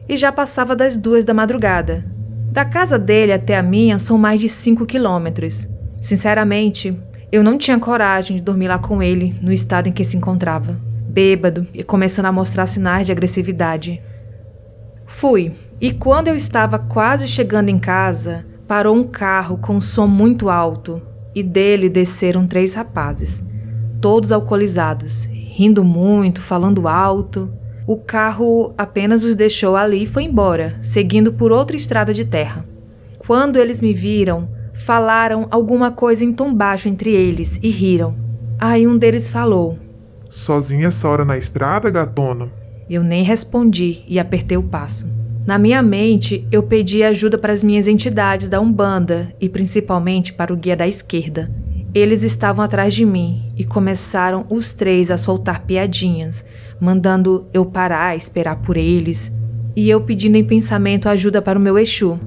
E 0.07 0.17
já 0.17 0.31
passava 0.31 0.75
das 0.75 0.97
duas 0.97 1.23
da 1.23 1.33
madrugada. 1.33 2.05
Da 2.51 2.63
casa 2.63 2.97
dele 2.97 3.33
até 3.33 3.57
a 3.57 3.63
minha 3.63 3.99
são 3.99 4.17
mais 4.17 4.39
de 4.39 4.49
cinco 4.49 4.85
quilômetros. 4.85 5.67
Sinceramente, 6.01 6.97
eu 7.31 7.43
não 7.43 7.57
tinha 7.57 7.79
coragem 7.79 8.37
de 8.37 8.41
dormir 8.41 8.67
lá 8.67 8.79
com 8.79 9.01
ele 9.01 9.35
no 9.41 9.51
estado 9.51 9.87
em 9.87 9.91
que 9.91 10.03
se 10.03 10.15
encontrava 10.15 10.79
bêbado 11.15 11.65
e 11.73 11.81
começando 11.81 12.25
a 12.25 12.31
mostrar 12.33 12.67
sinais 12.67 13.05
de 13.05 13.11
agressividade. 13.13 14.01
Fui, 15.07 15.53
e 15.79 15.91
quando 15.91 16.29
eu 16.29 16.35
estava 16.35 16.79
quase 16.79 17.27
chegando 17.27 17.69
em 17.69 17.77
casa, 17.77 18.45
parou 18.65 18.95
um 18.95 19.03
carro 19.03 19.57
com 19.57 19.75
um 19.75 19.81
som 19.81 20.07
muito 20.07 20.49
alto 20.49 21.01
e 21.35 21.43
dele 21.43 21.89
desceram 21.89 22.47
três 22.47 22.73
rapazes, 22.73 23.43
todos 23.99 24.31
alcoolizados, 24.31 25.25
rindo 25.25 25.83
muito, 25.83 26.41
falando 26.41 26.87
alto. 26.87 27.51
O 27.85 27.97
carro 27.97 28.73
apenas 28.77 29.23
os 29.25 29.35
deixou 29.35 29.75
ali 29.75 30.03
e 30.03 30.07
foi 30.07 30.23
embora, 30.23 30.77
seguindo 30.81 31.33
por 31.33 31.51
outra 31.51 31.75
estrada 31.75 32.13
de 32.13 32.23
terra. 32.23 32.65
Quando 33.19 33.57
eles 33.57 33.81
me 33.81 33.93
viram, 33.93 34.47
falaram 34.73 35.47
alguma 35.51 35.91
coisa 35.91 36.23
em 36.23 36.31
tom 36.31 36.53
baixo 36.53 36.87
entre 36.87 37.11
eles 37.11 37.59
e 37.61 37.69
riram. 37.69 38.15
Aí 38.57 38.87
um 38.87 38.97
deles 38.97 39.29
falou: 39.29 39.77
Sozinha 40.29 40.87
essa 40.87 41.07
hora 41.09 41.25
na 41.25 41.37
estrada, 41.37 41.89
gatona? 41.89 42.49
Eu 42.89 43.03
nem 43.03 43.23
respondi 43.23 44.03
e 44.07 44.17
apertei 44.17 44.57
o 44.57 44.63
passo. 44.63 45.05
Na 45.45 45.57
minha 45.59 45.81
mente, 45.81 46.47
eu 46.51 46.63
pedi 46.63 47.03
ajuda 47.03 47.37
para 47.37 47.53
as 47.53 47.63
minhas 47.63 47.87
entidades 47.87 48.49
da 48.49 48.59
Umbanda 48.59 49.33
e 49.39 49.47
principalmente 49.47 50.33
para 50.33 50.51
o 50.51 50.55
guia 50.55 50.75
da 50.75 50.87
esquerda. 50.87 51.51
Eles 51.93 52.23
estavam 52.23 52.65
atrás 52.65 52.93
de 52.93 53.05
mim 53.05 53.53
e 53.55 53.63
começaram 53.63 54.45
os 54.49 54.73
três 54.73 55.11
a 55.11 55.17
soltar 55.17 55.61
piadinhas, 55.65 56.43
mandando 56.79 57.47
eu 57.53 57.65
parar, 57.65 58.15
esperar 58.15 58.57
por 58.57 58.75
eles, 58.75 59.31
e 59.75 59.89
eu 59.89 60.01
pedindo 60.01 60.35
em 60.35 60.43
pensamento 60.43 61.07
ajuda 61.07 61.41
para 61.41 61.59
o 61.59 61.61
meu 61.61 61.77
Exu. 61.77 62.19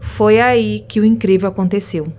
Foi 0.00 0.40
aí 0.40 0.84
que 0.88 0.98
o 0.98 1.04
incrível 1.04 1.48
aconteceu. 1.48 2.12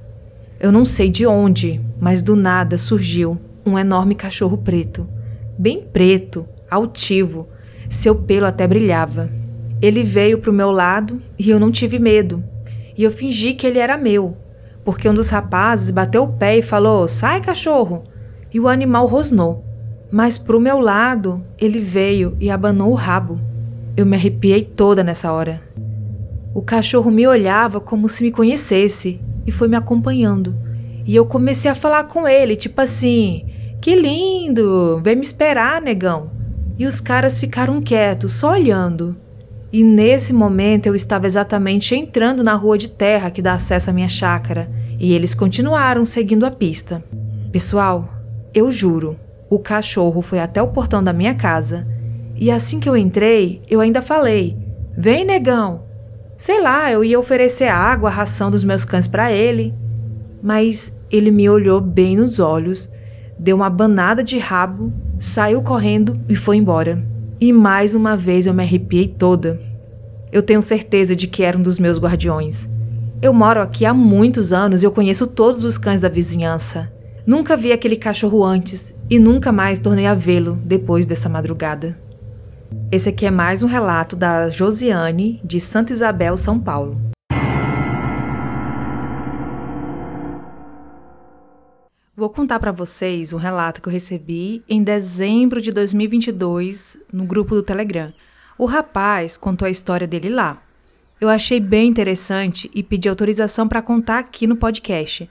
Eu 0.59 0.71
não 0.71 0.85
sei 0.85 1.09
de 1.09 1.25
onde, 1.25 1.81
mas 1.99 2.21
do 2.21 2.35
nada 2.35 2.77
surgiu 2.77 3.37
um 3.65 3.77
enorme 3.77 4.15
cachorro 4.15 4.57
preto 4.57 5.07
bem 5.57 5.81
preto, 5.81 6.45
altivo, 6.69 7.47
seu 7.89 8.15
pelo 8.15 8.45
até 8.45 8.67
brilhava. 8.67 9.29
Ele 9.83 10.01
veio 10.01 10.37
para 10.37 10.49
o 10.49 10.53
meu 10.53 10.71
lado 10.71 11.21
e 11.37 11.49
eu 11.49 11.59
não 11.59 11.69
tive 11.69 11.99
medo. 11.99 12.41
E 12.97 13.03
eu 13.03 13.11
fingi 13.11 13.53
que 13.53 13.67
ele 13.67 13.79
era 13.79 13.97
meu, 13.97 14.37
porque 14.85 15.09
um 15.09 15.13
dos 15.13 15.27
rapazes 15.27 15.91
bateu 15.91 16.23
o 16.23 16.31
pé 16.31 16.57
e 16.57 16.61
falou: 16.61 17.05
Sai, 17.05 17.41
cachorro! 17.41 18.01
E 18.53 18.61
o 18.61 18.69
animal 18.69 19.07
rosnou. 19.07 19.65
Mas 20.09 20.37
para 20.37 20.55
o 20.55 20.61
meu 20.61 20.79
lado, 20.79 21.43
ele 21.59 21.79
veio 21.79 22.37
e 22.39 22.49
abanou 22.49 22.91
o 22.91 22.95
rabo. 22.95 23.41
Eu 23.97 24.05
me 24.05 24.15
arrepiei 24.15 24.63
toda 24.63 25.03
nessa 25.03 25.33
hora. 25.33 25.61
O 26.55 26.61
cachorro 26.61 27.11
me 27.11 27.27
olhava 27.27 27.81
como 27.81 28.07
se 28.07 28.23
me 28.23 28.31
conhecesse 28.31 29.19
e 29.45 29.51
foi 29.51 29.67
me 29.67 29.75
acompanhando. 29.75 30.55
E 31.05 31.13
eu 31.13 31.25
comecei 31.25 31.69
a 31.69 31.75
falar 31.75 32.05
com 32.05 32.25
ele, 32.25 32.55
tipo 32.55 32.79
assim: 32.79 33.45
que 33.81 33.97
lindo! 33.97 35.01
Vem 35.03 35.17
me 35.17 35.25
esperar, 35.25 35.81
negão. 35.81 36.31
E 36.79 36.85
os 36.85 37.01
caras 37.01 37.37
ficaram 37.37 37.81
quietos, 37.81 38.31
só 38.31 38.51
olhando. 38.51 39.21
E 39.73 39.83
nesse 39.83 40.31
momento 40.31 40.85
eu 40.85 40.93
estava 40.93 41.25
exatamente 41.25 41.95
entrando 41.95 42.43
na 42.43 42.53
rua 42.53 42.77
de 42.77 42.87
terra 42.87 43.31
que 43.31 43.41
dá 43.41 43.55
acesso 43.55 43.89
à 43.89 43.93
minha 43.93 44.07
chácara, 44.07 44.69
e 44.99 45.11
eles 45.13 45.33
continuaram 45.33 46.05
seguindo 46.05 46.45
a 46.45 46.51
pista. 46.51 47.03
Pessoal, 47.51 48.07
eu 48.53 48.71
juro, 48.71 49.17
o 49.49 49.57
cachorro 49.57 50.21
foi 50.21 50.39
até 50.39 50.61
o 50.61 50.67
portão 50.67 51.03
da 51.03 51.11
minha 51.11 51.33
casa, 51.33 51.87
e 52.35 52.51
assim 52.51 52.79
que 52.79 52.87
eu 52.87 52.95
entrei, 52.95 53.63
eu 53.67 53.79
ainda 53.79 54.01
falei: 54.01 54.55
Vem, 54.95 55.25
negão! 55.25 55.85
Sei 56.37 56.61
lá, 56.61 56.91
eu 56.91 57.03
ia 57.03 57.19
oferecer 57.19 57.67
água, 57.67 58.09
a 58.09 58.13
ração 58.13 58.51
dos 58.51 58.63
meus 58.63 58.85
cães 58.85 59.07
para 59.07 59.31
ele. 59.31 59.73
Mas 60.41 60.95
ele 61.09 61.31
me 61.31 61.49
olhou 61.49 61.81
bem 61.81 62.15
nos 62.15 62.39
olhos 62.39 62.91
deu 63.43 63.57
uma 63.57 63.69
banada 63.69 64.23
de 64.23 64.37
rabo, 64.37 64.93
saiu 65.19 65.61
correndo 65.61 66.17
e 66.29 66.35
foi 66.35 66.55
embora. 66.55 67.03
E 67.43 67.51
mais 67.51 67.93
uma 67.93 68.15
vez 68.15 68.47
eu 68.47 68.53
me 68.53 68.63
arrepiei 68.63 69.05
toda. 69.05 69.59
Eu 70.31 70.41
tenho 70.41 70.61
certeza 70.61 71.13
de 71.13 71.27
que 71.27 71.43
era 71.43 71.57
um 71.57 71.61
dos 71.61 71.77
meus 71.77 71.99
guardiões. 71.99 72.69
Eu 73.21 73.33
moro 73.33 73.59
aqui 73.59 73.85
há 73.85 73.93
muitos 73.93 74.53
anos 74.53 74.81
e 74.81 74.85
eu 74.85 74.91
conheço 74.93 75.27
todos 75.27 75.65
os 75.65 75.77
cães 75.77 75.99
da 75.99 76.07
vizinhança. 76.07 76.89
Nunca 77.27 77.57
vi 77.57 77.73
aquele 77.73 77.97
cachorro 77.97 78.45
antes 78.45 78.95
e 79.09 79.19
nunca 79.19 79.51
mais 79.51 79.77
tornei 79.77 80.05
a 80.05 80.15
vê-lo 80.15 80.57
depois 80.63 81.05
dessa 81.05 81.27
madrugada. 81.27 81.99
Esse 82.89 83.09
aqui 83.09 83.25
é 83.25 83.29
mais 83.29 83.61
um 83.61 83.67
relato 83.67 84.15
da 84.15 84.49
Josiane, 84.49 85.41
de 85.43 85.59
Santa 85.59 85.91
Isabel, 85.91 86.37
São 86.37 86.57
Paulo. 86.57 87.12
Vou 92.15 92.29
contar 92.29 92.59
para 92.59 92.71
vocês 92.71 93.33
um 93.33 93.37
relato 93.37 93.81
que 93.81 93.87
eu 93.87 93.91
recebi 93.91 94.63
em 94.69 94.83
dezembro 94.83 95.59
de 95.59 95.71
2022 95.71 96.95
no 97.11 97.25
grupo 97.25 97.55
do 97.55 97.63
Telegram. 97.63 98.13
O 98.55 98.67
rapaz 98.67 99.35
contou 99.35 99.65
a 99.65 99.71
história 99.71 100.05
dele 100.05 100.29
lá. 100.29 100.61
Eu 101.19 101.27
achei 101.27 101.59
bem 101.59 101.87
interessante 101.87 102.69
e 102.71 102.83
pedi 102.83 103.09
autorização 103.09 103.67
para 103.67 103.81
contar 103.81 104.19
aqui 104.19 104.45
no 104.45 104.55
podcast. 104.55 105.27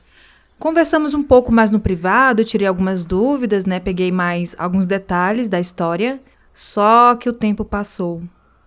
Conversamos 0.58 1.14
um 1.14 1.22
pouco 1.22 1.52
mais 1.52 1.70
no 1.70 1.78
privado, 1.78 2.44
tirei 2.44 2.66
algumas 2.66 3.04
dúvidas, 3.04 3.64
né? 3.64 3.78
Peguei 3.78 4.10
mais 4.10 4.52
alguns 4.58 4.88
detalhes 4.88 5.48
da 5.48 5.60
história. 5.60 6.18
Só 6.52 7.14
que 7.14 7.28
o 7.28 7.32
tempo 7.32 7.64
passou. 7.64 8.24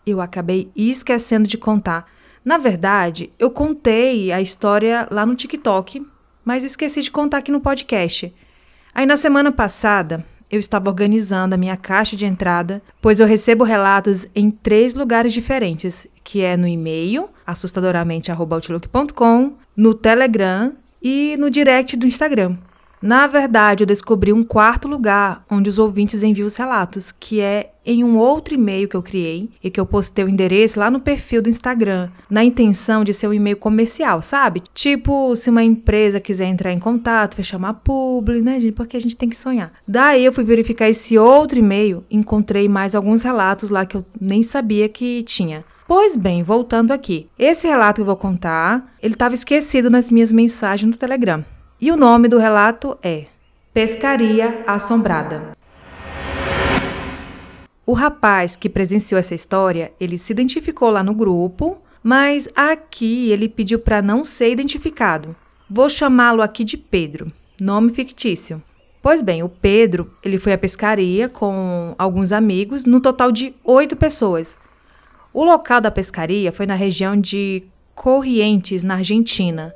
Eu 0.07 0.21
acabei 0.21 0.71
esquecendo 0.73 1.49
de 1.49 1.57
contar. 1.57 2.09
Na 2.45 2.57
verdade, 2.57 3.33
eu 3.37 3.51
contei 3.51 4.31
a 4.31 4.39
história 4.39 5.05
lá 5.11 5.25
no 5.25 5.35
TikTok, 5.35 6.01
mas 6.45 6.63
esqueci 6.63 7.01
de 7.01 7.11
contar 7.11 7.39
aqui 7.39 7.51
no 7.51 7.59
podcast. 7.59 8.33
Aí 8.93 9.05
na 9.05 9.17
semana 9.17 9.51
passada, 9.51 10.25
eu 10.49 10.59
estava 10.59 10.89
organizando 10.89 11.55
a 11.55 11.57
minha 11.57 11.75
caixa 11.75 12.15
de 12.15 12.25
entrada, 12.25 12.81
pois 13.01 13.19
eu 13.19 13.27
recebo 13.27 13.63
relatos 13.63 14.27
em 14.35 14.51
três 14.51 14.93
lugares 14.93 15.33
diferentes, 15.33 16.07
que 16.23 16.41
é 16.41 16.55
no 16.55 16.67
e-mail, 16.67 17.29
assustadoramente.outlook.com, 17.45 19.53
no 19.75 19.93
Telegram 19.93 20.71
e 21.01 21.35
no 21.37 21.49
direct 21.49 21.97
do 21.97 22.07
Instagram. 22.07 22.55
Na 23.05 23.27
verdade, 23.27 23.83
eu 23.83 23.87
descobri 23.87 24.33
um 24.33 24.41
quarto 24.41 24.87
lugar 24.87 25.45
onde 25.47 25.69
os 25.69 25.77
ouvintes 25.77 26.23
enviam 26.23 26.47
os 26.47 26.55
relatos, 26.55 27.11
que 27.11 27.39
é 27.39 27.69
em 27.85 28.03
um 28.03 28.17
outro 28.17 28.55
e-mail 28.55 28.89
que 28.89 28.95
eu 28.95 29.03
criei 29.03 29.47
e 29.63 29.69
que 29.69 29.79
eu 29.79 29.85
postei 29.85 30.25
o 30.25 30.27
endereço 30.27 30.79
lá 30.79 30.89
no 30.89 30.99
perfil 30.99 31.39
do 31.39 31.47
Instagram, 31.47 32.09
na 32.27 32.43
intenção 32.43 33.03
de 33.03 33.13
ser 33.13 33.27
um 33.27 33.33
e-mail 33.33 33.57
comercial, 33.57 34.23
sabe? 34.23 34.63
Tipo, 34.73 35.35
se 35.35 35.51
uma 35.51 35.63
empresa 35.63 36.19
quiser 36.19 36.47
entrar 36.47 36.73
em 36.73 36.79
contato, 36.79 37.35
fechar 37.35 37.57
uma 37.57 37.75
publi, 37.75 38.41
né, 38.41 38.59
gente? 38.59 38.73
Porque 38.73 38.97
a 38.97 39.01
gente 39.01 39.15
tem 39.15 39.29
que 39.29 39.37
sonhar. 39.37 39.71
Daí 39.87 40.25
eu 40.25 40.33
fui 40.33 40.43
verificar 40.43 40.89
esse 40.89 41.15
outro 41.15 41.59
e-mail, 41.59 42.03
encontrei 42.09 42.67
mais 42.67 42.95
alguns 42.95 43.21
relatos 43.21 43.69
lá 43.69 43.85
que 43.85 43.97
eu 43.97 44.03
nem 44.19 44.41
sabia 44.41 44.89
que 44.89 45.21
tinha. 45.21 45.63
Pois 45.87 46.17
bem, 46.17 46.41
voltando 46.41 46.91
aqui. 46.91 47.27
Esse 47.37 47.67
relato 47.67 47.97
que 47.97 48.01
eu 48.01 48.05
vou 48.07 48.17
contar, 48.17 48.83
ele 48.99 49.13
estava 49.13 49.35
esquecido 49.35 49.91
nas 49.91 50.09
minhas 50.09 50.31
mensagens 50.31 50.89
no 50.89 50.97
Telegram. 50.97 51.45
E 51.79 51.91
o 51.91 51.97
nome 51.97 52.29
do 52.29 52.37
relato 52.37 52.97
é 53.03 53.25
Pescaria 53.73 54.63
Assombrada. 54.65 55.57
O 57.85 57.91
rapaz 57.91 58.55
que 58.55 58.69
presenciou 58.69 59.19
essa 59.19 59.35
história, 59.35 59.91
ele 59.99 60.17
se 60.17 60.31
identificou 60.31 60.89
lá 60.89 61.03
no 61.03 61.13
grupo, 61.13 61.77
mas 62.01 62.47
aqui 62.55 63.29
ele 63.29 63.49
pediu 63.49 63.77
para 63.77 64.01
não 64.01 64.23
ser 64.23 64.51
identificado. 64.51 65.35
Vou 65.69 65.89
chamá-lo 65.89 66.41
aqui 66.41 66.63
de 66.63 66.77
Pedro, 66.77 67.29
nome 67.59 67.91
fictício. 67.91 68.63
Pois 69.03 69.21
bem, 69.21 69.43
o 69.43 69.49
Pedro, 69.49 70.09
ele 70.23 70.39
foi 70.39 70.53
à 70.53 70.57
pescaria 70.57 71.27
com 71.27 71.93
alguns 71.97 72.31
amigos, 72.31 72.85
no 72.85 73.01
total 73.01 73.33
de 73.33 73.53
oito 73.65 73.97
pessoas. 73.97 74.57
O 75.33 75.43
local 75.43 75.81
da 75.81 75.91
pescaria 75.91 76.53
foi 76.53 76.65
na 76.65 76.75
região 76.75 77.19
de 77.19 77.63
Corrientes, 77.93 78.81
na 78.81 78.95
Argentina. 78.95 79.73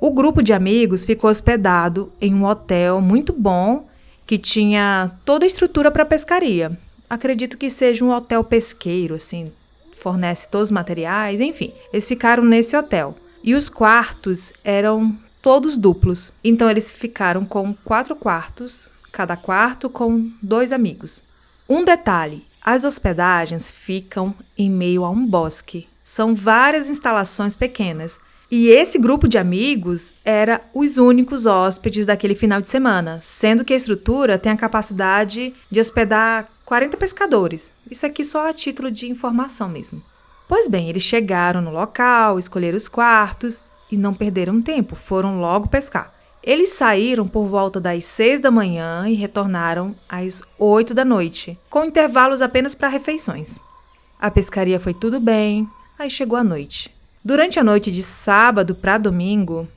O 0.00 0.10
grupo 0.10 0.42
de 0.42 0.54
amigos 0.54 1.04
ficou 1.04 1.28
hospedado 1.28 2.10
em 2.18 2.34
um 2.34 2.46
hotel 2.46 3.02
muito 3.02 3.34
bom 3.34 3.86
que 4.26 4.38
tinha 4.38 5.10
toda 5.26 5.44
a 5.44 5.46
estrutura 5.46 5.90
para 5.90 6.06
pescaria. 6.06 6.72
Acredito 7.08 7.58
que 7.58 7.68
seja 7.68 8.02
um 8.02 8.10
hotel 8.10 8.42
pesqueiro, 8.42 9.16
assim, 9.16 9.52
fornece 10.00 10.48
todos 10.48 10.68
os 10.68 10.70
materiais, 10.70 11.38
enfim. 11.38 11.70
Eles 11.92 12.08
ficaram 12.08 12.42
nesse 12.42 12.74
hotel. 12.74 13.14
E 13.44 13.54
os 13.54 13.68
quartos 13.68 14.54
eram 14.64 15.14
todos 15.42 15.76
duplos. 15.76 16.32
Então 16.42 16.70
eles 16.70 16.90
ficaram 16.90 17.44
com 17.44 17.74
quatro 17.84 18.16
quartos, 18.16 18.88
cada 19.12 19.36
quarto 19.36 19.90
com 19.90 20.30
dois 20.42 20.72
amigos. 20.72 21.22
Um 21.68 21.84
detalhe: 21.84 22.42
as 22.64 22.84
hospedagens 22.84 23.70
ficam 23.70 24.34
em 24.56 24.70
meio 24.70 25.04
a 25.04 25.10
um 25.10 25.26
bosque. 25.26 25.86
São 26.02 26.34
várias 26.34 26.88
instalações 26.88 27.54
pequenas. 27.54 28.18
E 28.50 28.68
esse 28.68 28.98
grupo 28.98 29.28
de 29.28 29.38
amigos 29.38 30.12
era 30.24 30.60
os 30.74 30.98
únicos 30.98 31.46
hóspedes 31.46 32.04
daquele 32.04 32.34
final 32.34 32.60
de 32.60 32.68
semana, 32.68 33.20
sendo 33.22 33.64
que 33.64 33.72
a 33.72 33.76
estrutura 33.76 34.38
tem 34.38 34.50
a 34.50 34.56
capacidade 34.56 35.54
de 35.70 35.78
hospedar 35.78 36.48
40 36.64 36.96
pescadores. 36.96 37.72
Isso 37.88 38.04
aqui 38.04 38.24
só 38.24 38.48
a 38.48 38.52
título 38.52 38.90
de 38.90 39.08
informação 39.08 39.68
mesmo. 39.68 40.02
Pois 40.48 40.66
bem, 40.66 40.88
eles 40.88 41.04
chegaram 41.04 41.60
no 41.60 41.70
local, 41.70 42.40
escolheram 42.40 42.76
os 42.76 42.88
quartos 42.88 43.62
e 43.88 43.96
não 43.96 44.12
perderam 44.12 44.60
tempo, 44.60 44.96
foram 44.96 45.40
logo 45.40 45.68
pescar. 45.68 46.12
Eles 46.42 46.70
saíram 46.70 47.28
por 47.28 47.46
volta 47.46 47.78
das 47.78 48.04
6 48.06 48.40
da 48.40 48.50
manhã 48.50 49.08
e 49.08 49.14
retornaram 49.14 49.94
às 50.08 50.42
8 50.58 50.92
da 50.92 51.04
noite, 51.04 51.56
com 51.68 51.84
intervalos 51.84 52.42
apenas 52.42 52.74
para 52.74 52.88
refeições. 52.88 53.58
A 54.18 54.28
pescaria 54.28 54.80
foi 54.80 54.92
tudo 54.92 55.20
bem, 55.20 55.68
aí 55.96 56.10
chegou 56.10 56.36
a 56.36 56.42
noite. 56.42 56.99
Durante 57.24 57.58
a 57.58 57.64
noite 57.64 57.92
de 57.92 58.02
sábado 58.02 58.74
para 58.74 58.98
domingo, 58.98 59.68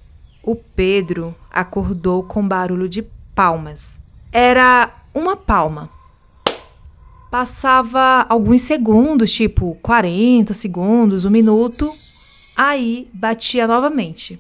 o 0.42 0.56
Pedro 0.56 1.36
acordou 1.52 2.24
com 2.24 2.48
barulho 2.48 2.88
de 2.88 3.04
palmas. 3.36 4.00
Era 4.32 4.94
uma 5.14 5.36
palma. 5.36 5.90
Passava 7.30 8.26
alguns 8.30 8.62
segundos, 8.62 9.32
tipo 9.32 9.76
40 9.82 10.54
segundos, 10.54 11.26
um 11.26 11.30
minuto, 11.30 11.94
aí 12.56 13.10
batia 13.14 13.68
novamente 13.68 14.40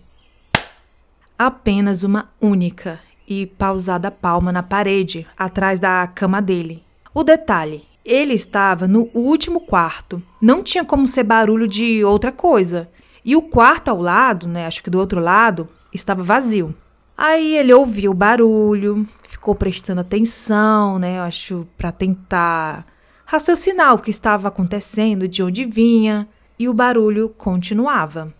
apenas 1.37 2.03
uma 2.03 2.29
única 2.39 2.99
e 3.27 3.45
pausada 3.45 4.11
palma 4.11 4.51
na 4.51 4.63
parede, 4.63 5.27
atrás 5.37 5.79
da 5.79 6.05
cama 6.07 6.41
dele. 6.41 6.83
O 7.13 7.23
detalhe: 7.23 7.83
ele 8.05 8.33
estava 8.33 8.87
no 8.87 9.09
último 9.13 9.61
quarto. 9.61 10.21
Não 10.41 10.63
tinha 10.63 10.83
como 10.83 11.07
ser 11.07 11.23
barulho 11.23 11.67
de 11.67 12.03
outra 12.03 12.31
coisa. 12.31 12.89
E 13.23 13.35
o 13.35 13.41
quarto 13.41 13.89
ao 13.89 14.01
lado, 14.01 14.47
né, 14.47 14.67
acho 14.67 14.83
que 14.83 14.89
do 14.89 14.99
outro 14.99 15.19
lado, 15.19 15.67
estava 15.93 16.23
vazio. 16.23 16.75
Aí 17.17 17.55
ele 17.55 17.73
ouviu 17.73 18.11
o 18.11 18.15
barulho, 18.15 19.07
ficou 19.29 19.55
prestando 19.55 20.01
atenção, 20.01 20.99
né, 20.99 21.19
acho 21.21 21.67
para 21.77 21.91
tentar 21.91 22.85
raciocinar 23.25 23.93
o 23.93 23.99
que 23.99 24.09
estava 24.09 24.47
acontecendo, 24.47 25.27
de 25.27 25.41
onde 25.41 25.65
vinha, 25.65 26.27
e 26.59 26.67
o 26.67 26.73
barulho 26.73 27.29
continuava 27.29 28.33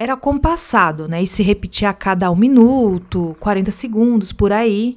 era 0.00 0.16
compassado, 0.16 1.06
né? 1.06 1.22
E 1.22 1.26
se 1.26 1.42
repetia 1.42 1.90
a 1.90 1.92
cada 1.92 2.30
um 2.30 2.34
minuto, 2.34 3.36
40 3.38 3.70
segundos, 3.70 4.32
por 4.32 4.50
aí. 4.50 4.96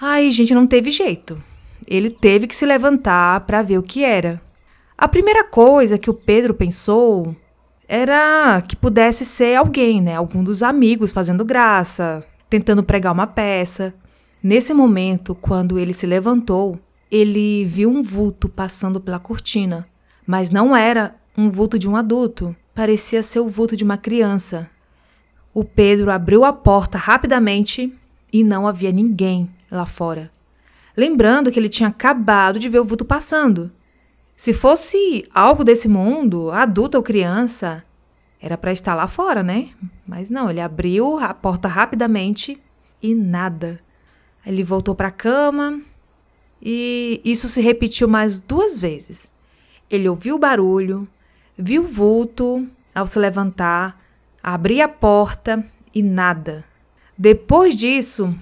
Aí, 0.00 0.30
gente, 0.30 0.54
não 0.54 0.64
teve 0.64 0.92
jeito. 0.92 1.42
Ele 1.86 2.10
teve 2.10 2.46
que 2.46 2.56
se 2.56 2.66
levantar 2.66 3.40
para 3.40 3.62
ver 3.62 3.78
o 3.78 3.82
que 3.82 4.04
era. 4.04 4.40
A 4.96 5.08
primeira 5.08 5.44
coisa 5.44 5.98
que 5.98 6.10
o 6.10 6.14
Pedro 6.14 6.54
pensou 6.54 7.34
era 7.88 8.62
que 8.62 8.76
pudesse 8.76 9.24
ser 9.24 9.56
alguém, 9.56 10.00
né? 10.00 10.14
Algum 10.14 10.42
dos 10.42 10.62
amigos 10.62 11.12
fazendo 11.12 11.44
graça, 11.44 12.24
tentando 12.48 12.82
pregar 12.82 13.12
uma 13.12 13.26
peça. 13.26 13.94
Nesse 14.42 14.72
momento, 14.72 15.34
quando 15.34 15.78
ele 15.78 15.92
se 15.92 16.06
levantou, 16.06 16.78
ele 17.10 17.64
viu 17.64 17.90
um 17.90 18.02
vulto 18.02 18.48
passando 18.48 19.00
pela 19.00 19.18
cortina, 19.18 19.86
mas 20.26 20.50
não 20.50 20.74
era 20.74 21.14
um 21.36 21.50
vulto 21.50 21.78
de 21.78 21.88
um 21.88 21.96
adulto 21.96 22.54
parecia 22.74 23.22
ser 23.22 23.40
o 23.40 23.48
vulto 23.48 23.76
de 23.76 23.84
uma 23.84 23.96
criança. 23.96 24.68
O 25.54 25.64
Pedro 25.64 26.10
abriu 26.10 26.44
a 26.44 26.52
porta 26.52 26.98
rapidamente 26.98 27.92
e 28.32 28.42
não 28.42 28.66
havia 28.66 28.90
ninguém 28.90 29.48
lá 29.70 29.86
fora. 29.86 30.33
Lembrando 30.96 31.50
que 31.50 31.58
ele 31.58 31.68
tinha 31.68 31.88
acabado 31.88 32.58
de 32.58 32.68
ver 32.68 32.80
o 32.80 32.84
vulto 32.84 33.04
passando. 33.04 33.70
Se 34.36 34.52
fosse 34.52 35.26
algo 35.34 35.64
desse 35.64 35.88
mundo, 35.88 36.50
adulto 36.50 36.96
ou 36.96 37.02
criança, 37.02 37.82
era 38.40 38.56
para 38.56 38.72
estar 38.72 38.94
lá 38.94 39.06
fora, 39.06 39.42
né? 39.42 39.70
Mas 40.06 40.28
não, 40.28 40.50
ele 40.50 40.60
abriu 40.60 41.18
a 41.18 41.32
porta 41.32 41.66
rapidamente 41.66 42.58
e 43.02 43.14
nada. 43.14 43.80
Ele 44.46 44.62
voltou 44.62 44.94
para 44.94 45.08
a 45.08 45.12
cama 45.12 45.80
e 46.62 47.20
isso 47.24 47.48
se 47.48 47.60
repetiu 47.60 48.06
mais 48.06 48.38
duas 48.38 48.78
vezes. 48.78 49.26
Ele 49.90 50.08
ouviu 50.08 50.36
o 50.36 50.38
barulho, 50.38 51.08
Viu 51.56 51.84
o 51.84 51.88
vulto 51.88 52.66
ao 52.92 53.06
se 53.06 53.16
levantar, 53.16 53.96
abrir 54.42 54.82
a 54.82 54.88
porta 54.88 55.64
e 55.94 56.02
nada. 56.02 56.64
Depois 57.16 57.76
disso, 57.76 58.34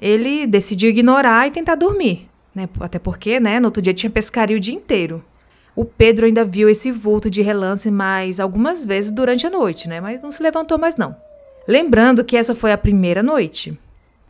ele 0.00 0.46
decidiu 0.46 0.90
ignorar 0.90 1.46
e 1.46 1.50
tentar 1.50 1.74
dormir, 1.74 2.26
né? 2.54 2.68
Até 2.80 2.98
porque, 2.98 3.40
né, 3.40 3.58
no 3.58 3.66
outro 3.66 3.82
dia 3.82 3.94
tinha 3.94 4.10
pescaria 4.10 4.56
o 4.56 4.60
dia 4.60 4.74
inteiro. 4.74 5.22
O 5.74 5.84
Pedro 5.84 6.26
ainda 6.26 6.44
viu 6.44 6.68
esse 6.68 6.90
vulto 6.90 7.30
de 7.30 7.42
relance 7.42 7.90
mais 7.90 8.40
algumas 8.40 8.84
vezes 8.84 9.10
durante 9.10 9.46
a 9.46 9.50
noite, 9.50 9.88
né? 9.88 10.00
Mas 10.00 10.22
não 10.22 10.32
se 10.32 10.42
levantou 10.42 10.78
mais 10.78 10.96
não. 10.96 11.14
Lembrando 11.66 12.24
que 12.24 12.36
essa 12.36 12.54
foi 12.54 12.72
a 12.72 12.78
primeira 12.78 13.22
noite. 13.22 13.78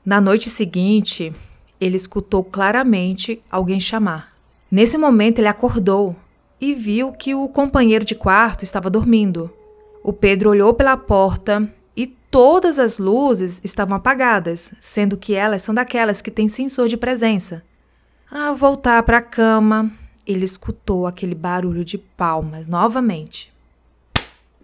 Na 0.04 0.20
noite 0.20 0.50
seguinte, 0.50 1.32
ele 1.80 1.96
escutou 1.96 2.44
claramente 2.44 3.40
alguém 3.50 3.80
chamar: 3.80 4.32
Nesse 4.70 4.98
momento, 4.98 5.38
ele 5.38 5.48
acordou 5.48 6.14
e 6.60 6.74
viu 6.74 7.12
que 7.12 7.34
o 7.34 7.48
companheiro 7.48 8.04
de 8.04 8.14
quarto 8.14 8.62
estava 8.62 8.90
dormindo. 8.90 9.50
O 10.04 10.12
Pedro 10.12 10.50
olhou 10.50 10.74
pela 10.74 10.96
porta 10.96 11.68
todas 12.30 12.78
as 12.78 12.98
luzes 12.98 13.60
estavam 13.64 13.96
apagadas, 13.96 14.70
sendo 14.80 15.16
que 15.16 15.34
elas 15.34 15.62
são 15.62 15.74
daquelas 15.74 16.20
que 16.20 16.30
têm 16.30 16.48
sensor 16.48 16.88
de 16.88 16.96
presença. 16.96 17.62
Ao 18.30 18.54
voltar 18.54 19.02
para 19.02 19.18
a 19.18 19.22
cama, 19.22 19.90
ele 20.26 20.44
escutou 20.44 21.06
aquele 21.06 21.34
barulho 21.34 21.84
de 21.84 21.98
palmas 21.98 22.68
novamente. 22.68 23.50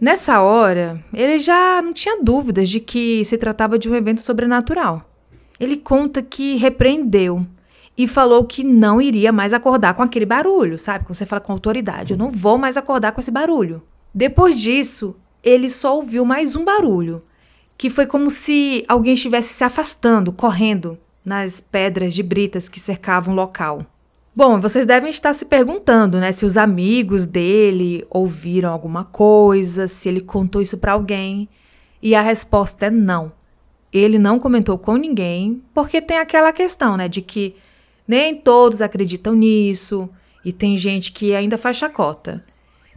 Nessa 0.00 0.40
hora, 0.40 1.02
ele 1.12 1.38
já 1.38 1.80
não 1.82 1.92
tinha 1.92 2.22
dúvidas 2.22 2.68
de 2.68 2.78
que 2.78 3.24
se 3.24 3.36
tratava 3.38 3.78
de 3.78 3.88
um 3.88 3.94
evento 3.94 4.20
sobrenatural. 4.20 5.10
Ele 5.58 5.76
conta 5.76 6.22
que 6.22 6.56
repreendeu 6.56 7.46
e 7.96 8.06
falou 8.06 8.44
que 8.44 8.62
não 8.62 9.00
iria 9.00 9.32
mais 9.32 9.54
acordar 9.54 9.94
com 9.94 10.02
aquele 10.02 10.26
barulho, 10.26 10.78
sabe? 10.78 11.06
Quando 11.06 11.16
você 11.16 11.24
fala 11.24 11.40
com 11.40 11.52
autoridade, 11.52 12.12
eu 12.12 12.18
não 12.18 12.30
vou 12.30 12.58
mais 12.58 12.76
acordar 12.76 13.12
com 13.12 13.20
esse 13.20 13.30
barulho. 13.30 13.82
Depois 14.14 14.60
disso, 14.60 15.16
ele 15.42 15.70
só 15.70 15.96
ouviu 15.96 16.24
mais 16.24 16.54
um 16.54 16.64
barulho, 16.64 17.22
que 17.76 17.90
foi 17.90 18.06
como 18.06 18.30
se 18.30 18.84
alguém 18.88 19.14
estivesse 19.14 19.54
se 19.54 19.64
afastando, 19.64 20.32
correndo 20.32 20.98
nas 21.24 21.60
pedras 21.60 22.14
de 22.14 22.22
britas 22.22 22.68
que 22.68 22.80
cercavam 22.80 23.34
o 23.34 23.36
local. 23.36 23.84
Bom, 24.34 24.60
vocês 24.60 24.84
devem 24.84 25.10
estar 25.10 25.32
se 25.34 25.44
perguntando, 25.44 26.20
né, 26.20 26.30
se 26.30 26.44
os 26.44 26.56
amigos 26.56 27.24
dele 27.24 28.06
ouviram 28.10 28.70
alguma 28.70 29.04
coisa, 29.04 29.88
se 29.88 30.08
ele 30.08 30.20
contou 30.20 30.60
isso 30.60 30.76
para 30.76 30.92
alguém. 30.92 31.48
E 32.02 32.14
a 32.14 32.20
resposta 32.20 32.86
é 32.86 32.90
não. 32.90 33.32
Ele 33.92 34.18
não 34.18 34.38
comentou 34.38 34.76
com 34.76 34.96
ninguém, 34.96 35.62
porque 35.72 36.02
tem 36.02 36.18
aquela 36.18 36.52
questão, 36.52 36.96
né, 36.96 37.08
de 37.08 37.22
que 37.22 37.56
nem 38.06 38.34
todos 38.34 38.82
acreditam 38.82 39.34
nisso 39.34 40.08
e 40.44 40.52
tem 40.52 40.76
gente 40.76 41.12
que 41.12 41.34
ainda 41.34 41.58
faz 41.58 41.78
chacota. 41.78 42.44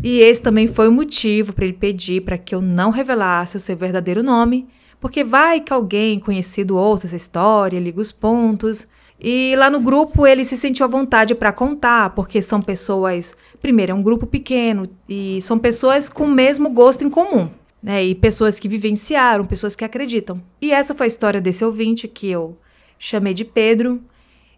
E 0.03 0.19
esse 0.19 0.41
também 0.41 0.67
foi 0.67 0.88
o 0.88 0.91
motivo 0.91 1.51
para 1.51 1.65
ele 1.65 1.73
pedir 1.73 2.21
para 2.21 2.38
que 2.38 2.55
eu 2.55 2.62
não 2.62 2.89
revelasse 2.89 3.57
o 3.57 3.59
seu 3.59 3.75
verdadeiro 3.75 4.23
nome, 4.23 4.67
porque 4.99 5.23
vai 5.23 5.59
que 5.59 5.73
alguém 5.73 6.19
conhecido 6.19 6.77
ouça 6.77 7.07
essa 7.07 7.15
história, 7.15 7.79
liga 7.79 7.99
os 7.99 8.12
pontos. 8.12 8.88
E 9.19 9.53
lá 9.57 9.69
no 9.69 9.81
grupo 9.81 10.25
ele 10.25 10.45
se 10.45 10.55
sentiu 10.55 10.85
à 10.85 10.88
vontade 10.88 11.35
para 11.35 11.51
contar, 11.51 12.12
porque 12.12 12.41
são 12.41 12.62
pessoas. 12.62 13.35
Primeiro, 13.62 13.91
é 13.91 13.95
um 13.95 14.01
grupo 14.01 14.25
pequeno 14.25 14.89
e 15.07 15.41
são 15.41 15.59
pessoas 15.59 16.07
com 16.07 16.23
o 16.23 16.31
mesmo 16.31 16.69
gosto 16.69 17.03
em 17.03 17.09
comum, 17.09 17.49
né? 17.83 18.05
E 18.05 18.15
pessoas 18.15 18.57
que 18.57 18.69
vivenciaram, 18.69 19.45
pessoas 19.45 19.75
que 19.75 19.83
acreditam. 19.83 20.41
E 20.62 20.71
essa 20.71 20.95
foi 20.95 21.05
a 21.05 21.07
história 21.07 21.41
desse 21.41 21.65
ouvinte 21.65 22.07
que 22.07 22.29
eu 22.29 22.57
chamei 22.97 23.33
de 23.33 23.43
Pedro. 23.43 24.01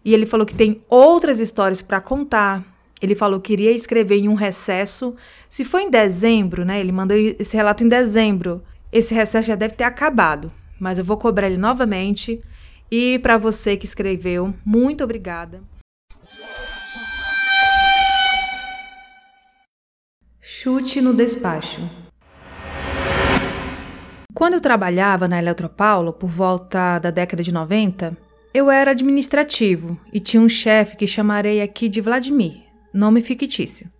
E 0.04 0.14
ele 0.14 0.26
falou 0.26 0.46
que 0.46 0.54
tem 0.54 0.80
outras 0.88 1.40
histórias 1.40 1.82
para 1.82 2.00
contar. 2.00 2.71
Ele 3.02 3.16
falou 3.16 3.40
que 3.40 3.52
iria 3.52 3.72
escrever 3.72 4.18
em 4.18 4.28
um 4.28 4.34
recesso. 4.34 5.16
Se 5.48 5.64
foi 5.64 5.82
em 5.82 5.90
dezembro, 5.90 6.64
né? 6.64 6.78
Ele 6.78 6.92
mandou 6.92 7.16
esse 7.16 7.56
relato 7.56 7.82
em 7.82 7.88
dezembro. 7.88 8.62
Esse 8.92 9.12
recesso 9.12 9.48
já 9.48 9.56
deve 9.56 9.74
ter 9.74 9.82
acabado, 9.82 10.52
mas 10.78 10.98
eu 10.98 11.04
vou 11.04 11.16
cobrar 11.16 11.48
ele 11.48 11.56
novamente. 11.56 12.40
E 12.88 13.18
para 13.18 13.36
você 13.36 13.76
que 13.76 13.86
escreveu, 13.86 14.54
muito 14.64 15.02
obrigada. 15.02 15.60
Chute 20.40 21.00
no 21.00 21.12
despacho. 21.12 21.80
Quando 24.32 24.54
eu 24.54 24.60
trabalhava 24.60 25.26
na 25.26 25.38
Eletropaulo, 25.38 26.12
por 26.12 26.30
volta 26.30 26.98
da 26.98 27.10
década 27.10 27.42
de 27.42 27.52
90, 27.52 28.16
eu 28.54 28.70
era 28.70 28.90
administrativo 28.90 29.98
e 30.12 30.20
tinha 30.20 30.42
um 30.42 30.48
chefe 30.48 30.96
que 30.96 31.06
chamarei 31.06 31.62
aqui 31.62 31.88
de 31.88 32.00
Vladimir, 32.00 32.61
nome 32.92 33.22
fictício. 33.22 33.90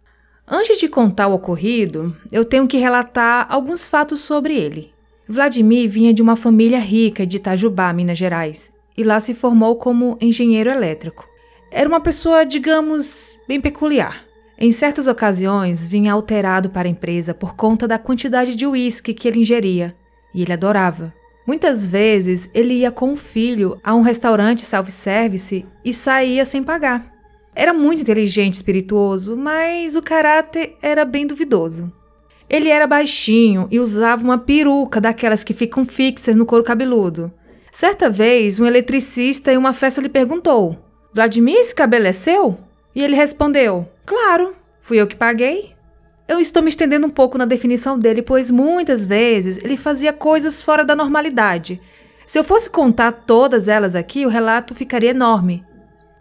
Antes 0.47 0.79
de 0.79 0.89
contar 0.89 1.29
o 1.29 1.35
ocorrido, 1.35 2.17
eu 2.31 2.45
tenho 2.45 2.67
que 2.67 2.77
relatar 2.77 3.47
alguns 3.49 3.87
fatos 3.87 4.21
sobre 4.21 4.55
ele. 4.55 4.93
Vladimir 5.29 5.89
vinha 5.89 6.13
de 6.13 6.21
uma 6.21 6.37
família 6.37 6.81
rica 6.81 7.27
de 7.27 7.37
Itajubá, 7.37 7.93
Minas 7.93 8.19
Gerais, 8.19 8.71
e 8.97 9.03
lá 9.03 9.21
se 9.21 9.35
formou 9.35 9.77
como 9.77 10.19
engenheiro 10.21 10.69
elétrico. 10.69 11.27
Era 11.71 11.89
uma 11.89 12.01
pessoa, 12.01 12.45
digamos, 12.45 13.39
bem 13.49 13.61
peculiar. 13.61 14.25
Em 14.59 14.71
certas 14.71 15.07
ocasiões, 15.07 15.87
vinha 15.87 16.13
alterado 16.13 16.69
para 16.69 16.87
a 16.87 16.91
empresa 16.91 17.33
por 17.33 17.57
conta 17.57 17.89
da 17.89 17.99
quantidade 17.99 18.55
de 18.55 18.67
uísque 18.67 19.15
que 19.15 19.27
ele 19.27 19.41
ingeria, 19.41 19.97
e 20.35 20.43
ele 20.43 20.53
adorava. 20.53 21.15
Muitas 21.47 21.87
vezes 21.87 22.49
ele 22.55 22.75
ia 22.75 22.91
com 22.91 23.13
o 23.13 23.17
filho 23.17 23.81
a 23.83 23.95
um 23.95 24.03
restaurante 24.03 24.65
self-service 24.65 25.67
e 25.85 25.93
saía 25.93 26.45
sem 26.45 26.63
pagar. 26.63 27.12
Era 27.55 27.75
muito 27.75 28.01
inteligente 28.01 28.55
espirituoso, 28.55 29.37
mas 29.37 29.95
o 29.95 30.03
caráter 30.03 30.75
era 30.81 31.05
bem 31.05 31.27
duvidoso. 31.27 31.93
Ele 32.49 32.69
era 32.69 32.87
baixinho 32.87 33.69
e 33.71 33.79
usava 33.79 34.23
uma 34.23 34.39
peruca 34.39 35.01
daquelas 35.01 35.45
que 35.45 35.55
ficam 35.55 35.85
fixas 35.85 36.35
no 36.35 36.47
couro 36.47 36.65
cabeludo. 36.65 37.33
Certa 37.71 38.11
vez, 38.11 38.61
um 38.61 38.67
eletricista 38.67 39.53
em 39.53 39.57
uma 39.57 39.73
festa 39.73 40.01
lhe 40.01 40.09
perguntou: 40.09 40.79
Vladimir, 41.13 41.57
esse 41.57 41.75
cabelo 41.75 42.07
é? 42.07 42.15
E 42.95 43.03
ele 43.03 43.17
respondeu: 43.17 43.89
Claro, 44.05 44.55
fui 44.81 44.99
eu 45.01 45.07
que 45.07 45.17
paguei. 45.17 45.73
Eu 46.29 46.41
estou 46.41 46.63
me 46.63 46.69
estendendo 46.69 47.07
um 47.07 47.11
pouco 47.11 47.37
na 47.37 47.45
definição 47.45 47.99
dele, 47.99 48.23
pois 48.23 48.51
muitas 48.51 49.05
vezes 49.05 49.59
ele 49.59 49.77
fazia 49.77 50.13
coisas 50.13 50.63
fora 50.63 50.85
da 50.85 50.97
normalidade. 50.97 51.81
Se 52.27 52.39
eu 52.39 52.45
fosse 52.45 52.71
contar 52.71 53.13
todas 53.13 53.69
elas 53.69 53.95
aqui, 53.95 54.25
o 54.25 54.31
relato 54.31 54.75
ficaria 54.75 55.11
enorme. 55.11 55.65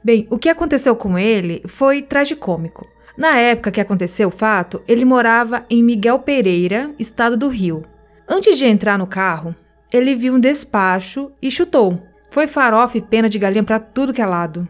Bem, 0.03 0.27
o 0.29 0.37
que 0.37 0.49
aconteceu 0.49 0.95
com 0.95 1.17
ele 1.17 1.61
foi 1.67 2.01
tragicômico. 2.01 2.87
Na 3.15 3.37
época 3.37 3.71
que 3.71 3.81
aconteceu 3.81 4.29
o 4.29 4.31
fato, 4.31 4.81
ele 4.87 5.05
morava 5.05 5.63
em 5.69 5.83
Miguel 5.83 6.19
Pereira, 6.19 6.91
estado 6.97 7.37
do 7.37 7.47
Rio. 7.47 7.83
Antes 8.27 8.57
de 8.57 8.65
entrar 8.65 8.97
no 8.97 9.05
carro, 9.05 9.55
ele 9.91 10.15
viu 10.15 10.33
um 10.33 10.39
despacho 10.39 11.31
e 11.41 11.51
chutou. 11.51 12.01
Foi 12.31 12.47
farofa 12.47 12.97
e 12.97 13.01
pena 13.01 13.29
de 13.29 13.37
galinha 13.37 13.63
para 13.63 13.79
tudo 13.79 14.13
que 14.13 14.21
é 14.21 14.25
lado. 14.25 14.67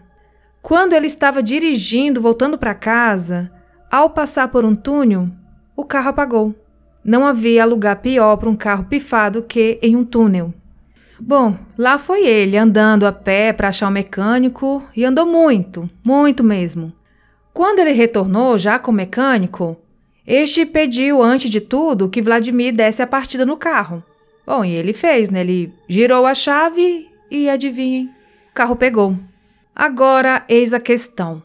Quando 0.61 0.93
ele 0.93 1.07
estava 1.07 1.41
dirigindo, 1.41 2.21
voltando 2.21 2.57
para 2.57 2.73
casa, 2.73 3.51
ao 3.89 4.09
passar 4.09 4.49
por 4.49 4.65
um 4.65 4.75
túnel, 4.75 5.29
o 5.75 5.85
carro 5.85 6.09
apagou. 6.09 6.55
Não 7.03 7.25
havia 7.25 7.65
lugar 7.65 7.97
pior 7.97 8.35
para 8.37 8.49
um 8.49 8.55
carro 8.55 8.85
pifado 8.85 9.43
que 9.43 9.79
em 9.81 9.95
um 9.95 10.03
túnel. 10.03 10.53
Bom, 11.23 11.55
lá 11.77 11.99
foi 11.99 12.25
ele, 12.25 12.57
andando 12.57 13.05
a 13.05 13.11
pé 13.11 13.53
para 13.53 13.69
achar 13.69 13.87
o 13.87 13.91
mecânico 13.91 14.83
e 14.95 15.05
andou 15.05 15.25
muito, 15.25 15.87
muito 16.03 16.43
mesmo. 16.43 16.91
Quando 17.53 17.77
ele 17.77 17.91
retornou 17.91 18.57
já 18.57 18.79
com 18.79 18.89
o 18.89 18.93
mecânico, 18.93 19.77
este 20.25 20.65
pediu, 20.65 21.21
antes 21.21 21.51
de 21.51 21.61
tudo, 21.61 22.09
que 22.09 22.23
Vladimir 22.23 22.73
desse 22.73 23.03
a 23.03 23.07
partida 23.07 23.45
no 23.45 23.55
carro. 23.55 24.03
Bom, 24.47 24.65
e 24.65 24.71
ele 24.71 24.93
fez, 24.93 25.29
né? 25.29 25.41
Ele 25.41 25.71
girou 25.87 26.25
a 26.25 26.33
chave 26.33 27.07
e 27.29 27.47
adivinhem, 27.47 28.09
o 28.49 28.53
carro 28.55 28.75
pegou. 28.75 29.15
Agora, 29.75 30.43
eis 30.49 30.73
a 30.73 30.79
questão. 30.79 31.43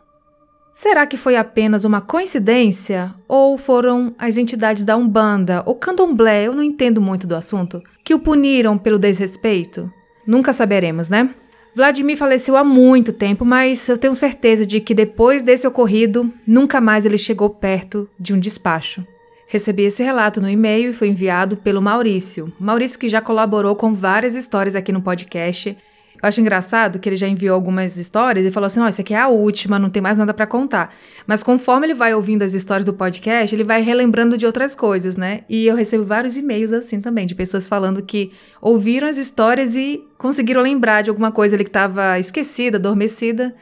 Será 0.77 1.07
que 1.07 1.17
foi 1.17 1.37
apenas 1.37 1.87
uma 1.87 2.03
coincidência 2.03 3.15
ou 3.27 3.57
foram 3.57 4.15
as 4.19 4.37
entidades 4.37 4.85
da 4.85 4.95
Umbanda 4.95 5.63
ou 5.65 5.75
Candomblé, 5.75 6.45
eu 6.45 6.53
não 6.53 6.63
entendo 6.63 7.01
muito 7.01 7.27
do 7.27 7.35
assunto, 7.35 7.83
que 8.05 8.13
o 8.15 8.19
puniram 8.19 8.77
pelo 8.77 8.99
desrespeito? 8.99 9.91
Nunca 10.27 10.53
saberemos, 10.53 11.09
né? 11.09 11.31
Vladimir 11.75 12.19
faleceu 12.19 12.59
há 12.59 12.63
muito 12.63 13.11
tempo, 13.11 13.43
mas 13.43 13.89
eu 13.89 13.97
tenho 13.97 14.15
certeza 14.15 14.67
de 14.67 14.79
que 14.79 14.95
depois 14.95 15.43
desse 15.43 15.67
ocorrido, 15.67 16.31
nunca 16.47 16.79
mais 16.79 17.07
ele 17.07 17.17
chegou 17.17 17.49
perto 17.49 18.07
de 18.21 18.35
um 18.35 18.39
despacho. 18.39 19.03
Recebi 19.49 19.85
esse 19.85 20.03
relato 20.03 20.43
no 20.43 20.51
e-mail 20.51 20.91
e 20.91 20.95
foi 20.95 21.09
enviado 21.09 21.57
pelo 21.57 21.81
Maurício. 21.81 22.53
Maurício 22.61 22.99
que 22.99 23.09
já 23.09 23.23
colaborou 23.23 23.75
com 23.77 23.95
várias 23.95 24.35
histórias 24.35 24.77
aqui 24.77 24.93
no 24.93 25.01
podcast 25.01 25.75
eu 26.23 26.29
acho 26.29 26.41
engraçado 26.41 26.99
que 26.99 27.09
ele 27.09 27.17
já 27.17 27.29
enviou 27.29 27.55
algumas 27.55 27.97
histórias 27.97 28.45
e 28.47 28.51
falou 28.51 28.67
assim: 28.67 28.81
"Não, 28.81 28.89
isso 28.89 29.01
aqui 29.01 29.15
é 29.15 29.19
a 29.19 29.29
última, 29.29 29.79
não 29.79 29.91
tem 29.91 30.03
mais 30.03 30.19
nada 30.19 30.33
para 30.33 30.47
contar". 30.47 30.95
Mas 31.27 31.43
conforme 31.43 31.87
ele 31.87 31.95
vai 31.95 32.15
ouvindo 32.15 32.43
as 32.43 32.55
histórias 32.55 32.85
do 32.85 32.95
podcast, 32.95 33.55
ele 33.55 33.65
vai 33.65 33.83
relembrando 33.83 34.37
de 34.37 34.47
outras 34.47 34.75
coisas, 34.75 35.17
né? 35.17 35.43
E 35.49 35.67
eu 35.67 35.77
recebo 35.77 36.05
vários 36.05 36.37
e-mails 36.37 36.73
assim 36.73 37.01
também, 37.01 37.27
de 37.27 37.35
pessoas 37.35 37.69
falando 37.69 38.03
que 38.03 38.33
ouviram 38.61 39.09
as 39.09 39.17
histórias 39.17 39.77
e 39.77 40.05
conseguiram 40.19 40.63
lembrar 40.63 41.03
de 41.03 41.11
alguma 41.11 41.31
coisa 41.33 41.57
ali 41.57 41.65
que 41.65 41.71
estava 41.71 42.19
esquecida, 42.19 42.79
adormecida. 42.79 43.55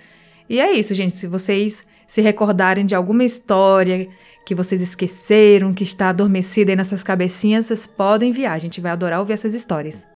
E 0.48 0.60
é 0.60 0.72
isso, 0.72 0.94
gente. 0.94 1.14
Se 1.14 1.26
vocês 1.26 1.84
se 2.06 2.20
recordarem 2.20 2.86
de 2.86 2.94
alguma 2.94 3.24
história 3.24 4.08
que 4.44 4.54
vocês 4.54 4.80
esqueceram, 4.80 5.72
que 5.72 5.82
está 5.82 6.10
adormecida 6.10 6.72
aí 6.72 6.76
nessas 6.76 7.02
cabecinhas, 7.02 7.66
vocês 7.66 7.86
podem 7.86 8.30
enviar. 8.30 8.54
A 8.54 8.58
gente 8.58 8.80
vai 8.80 8.92
adorar 8.92 9.20
ouvir 9.20 9.32
essas 9.32 9.54
histórias. 9.54 10.13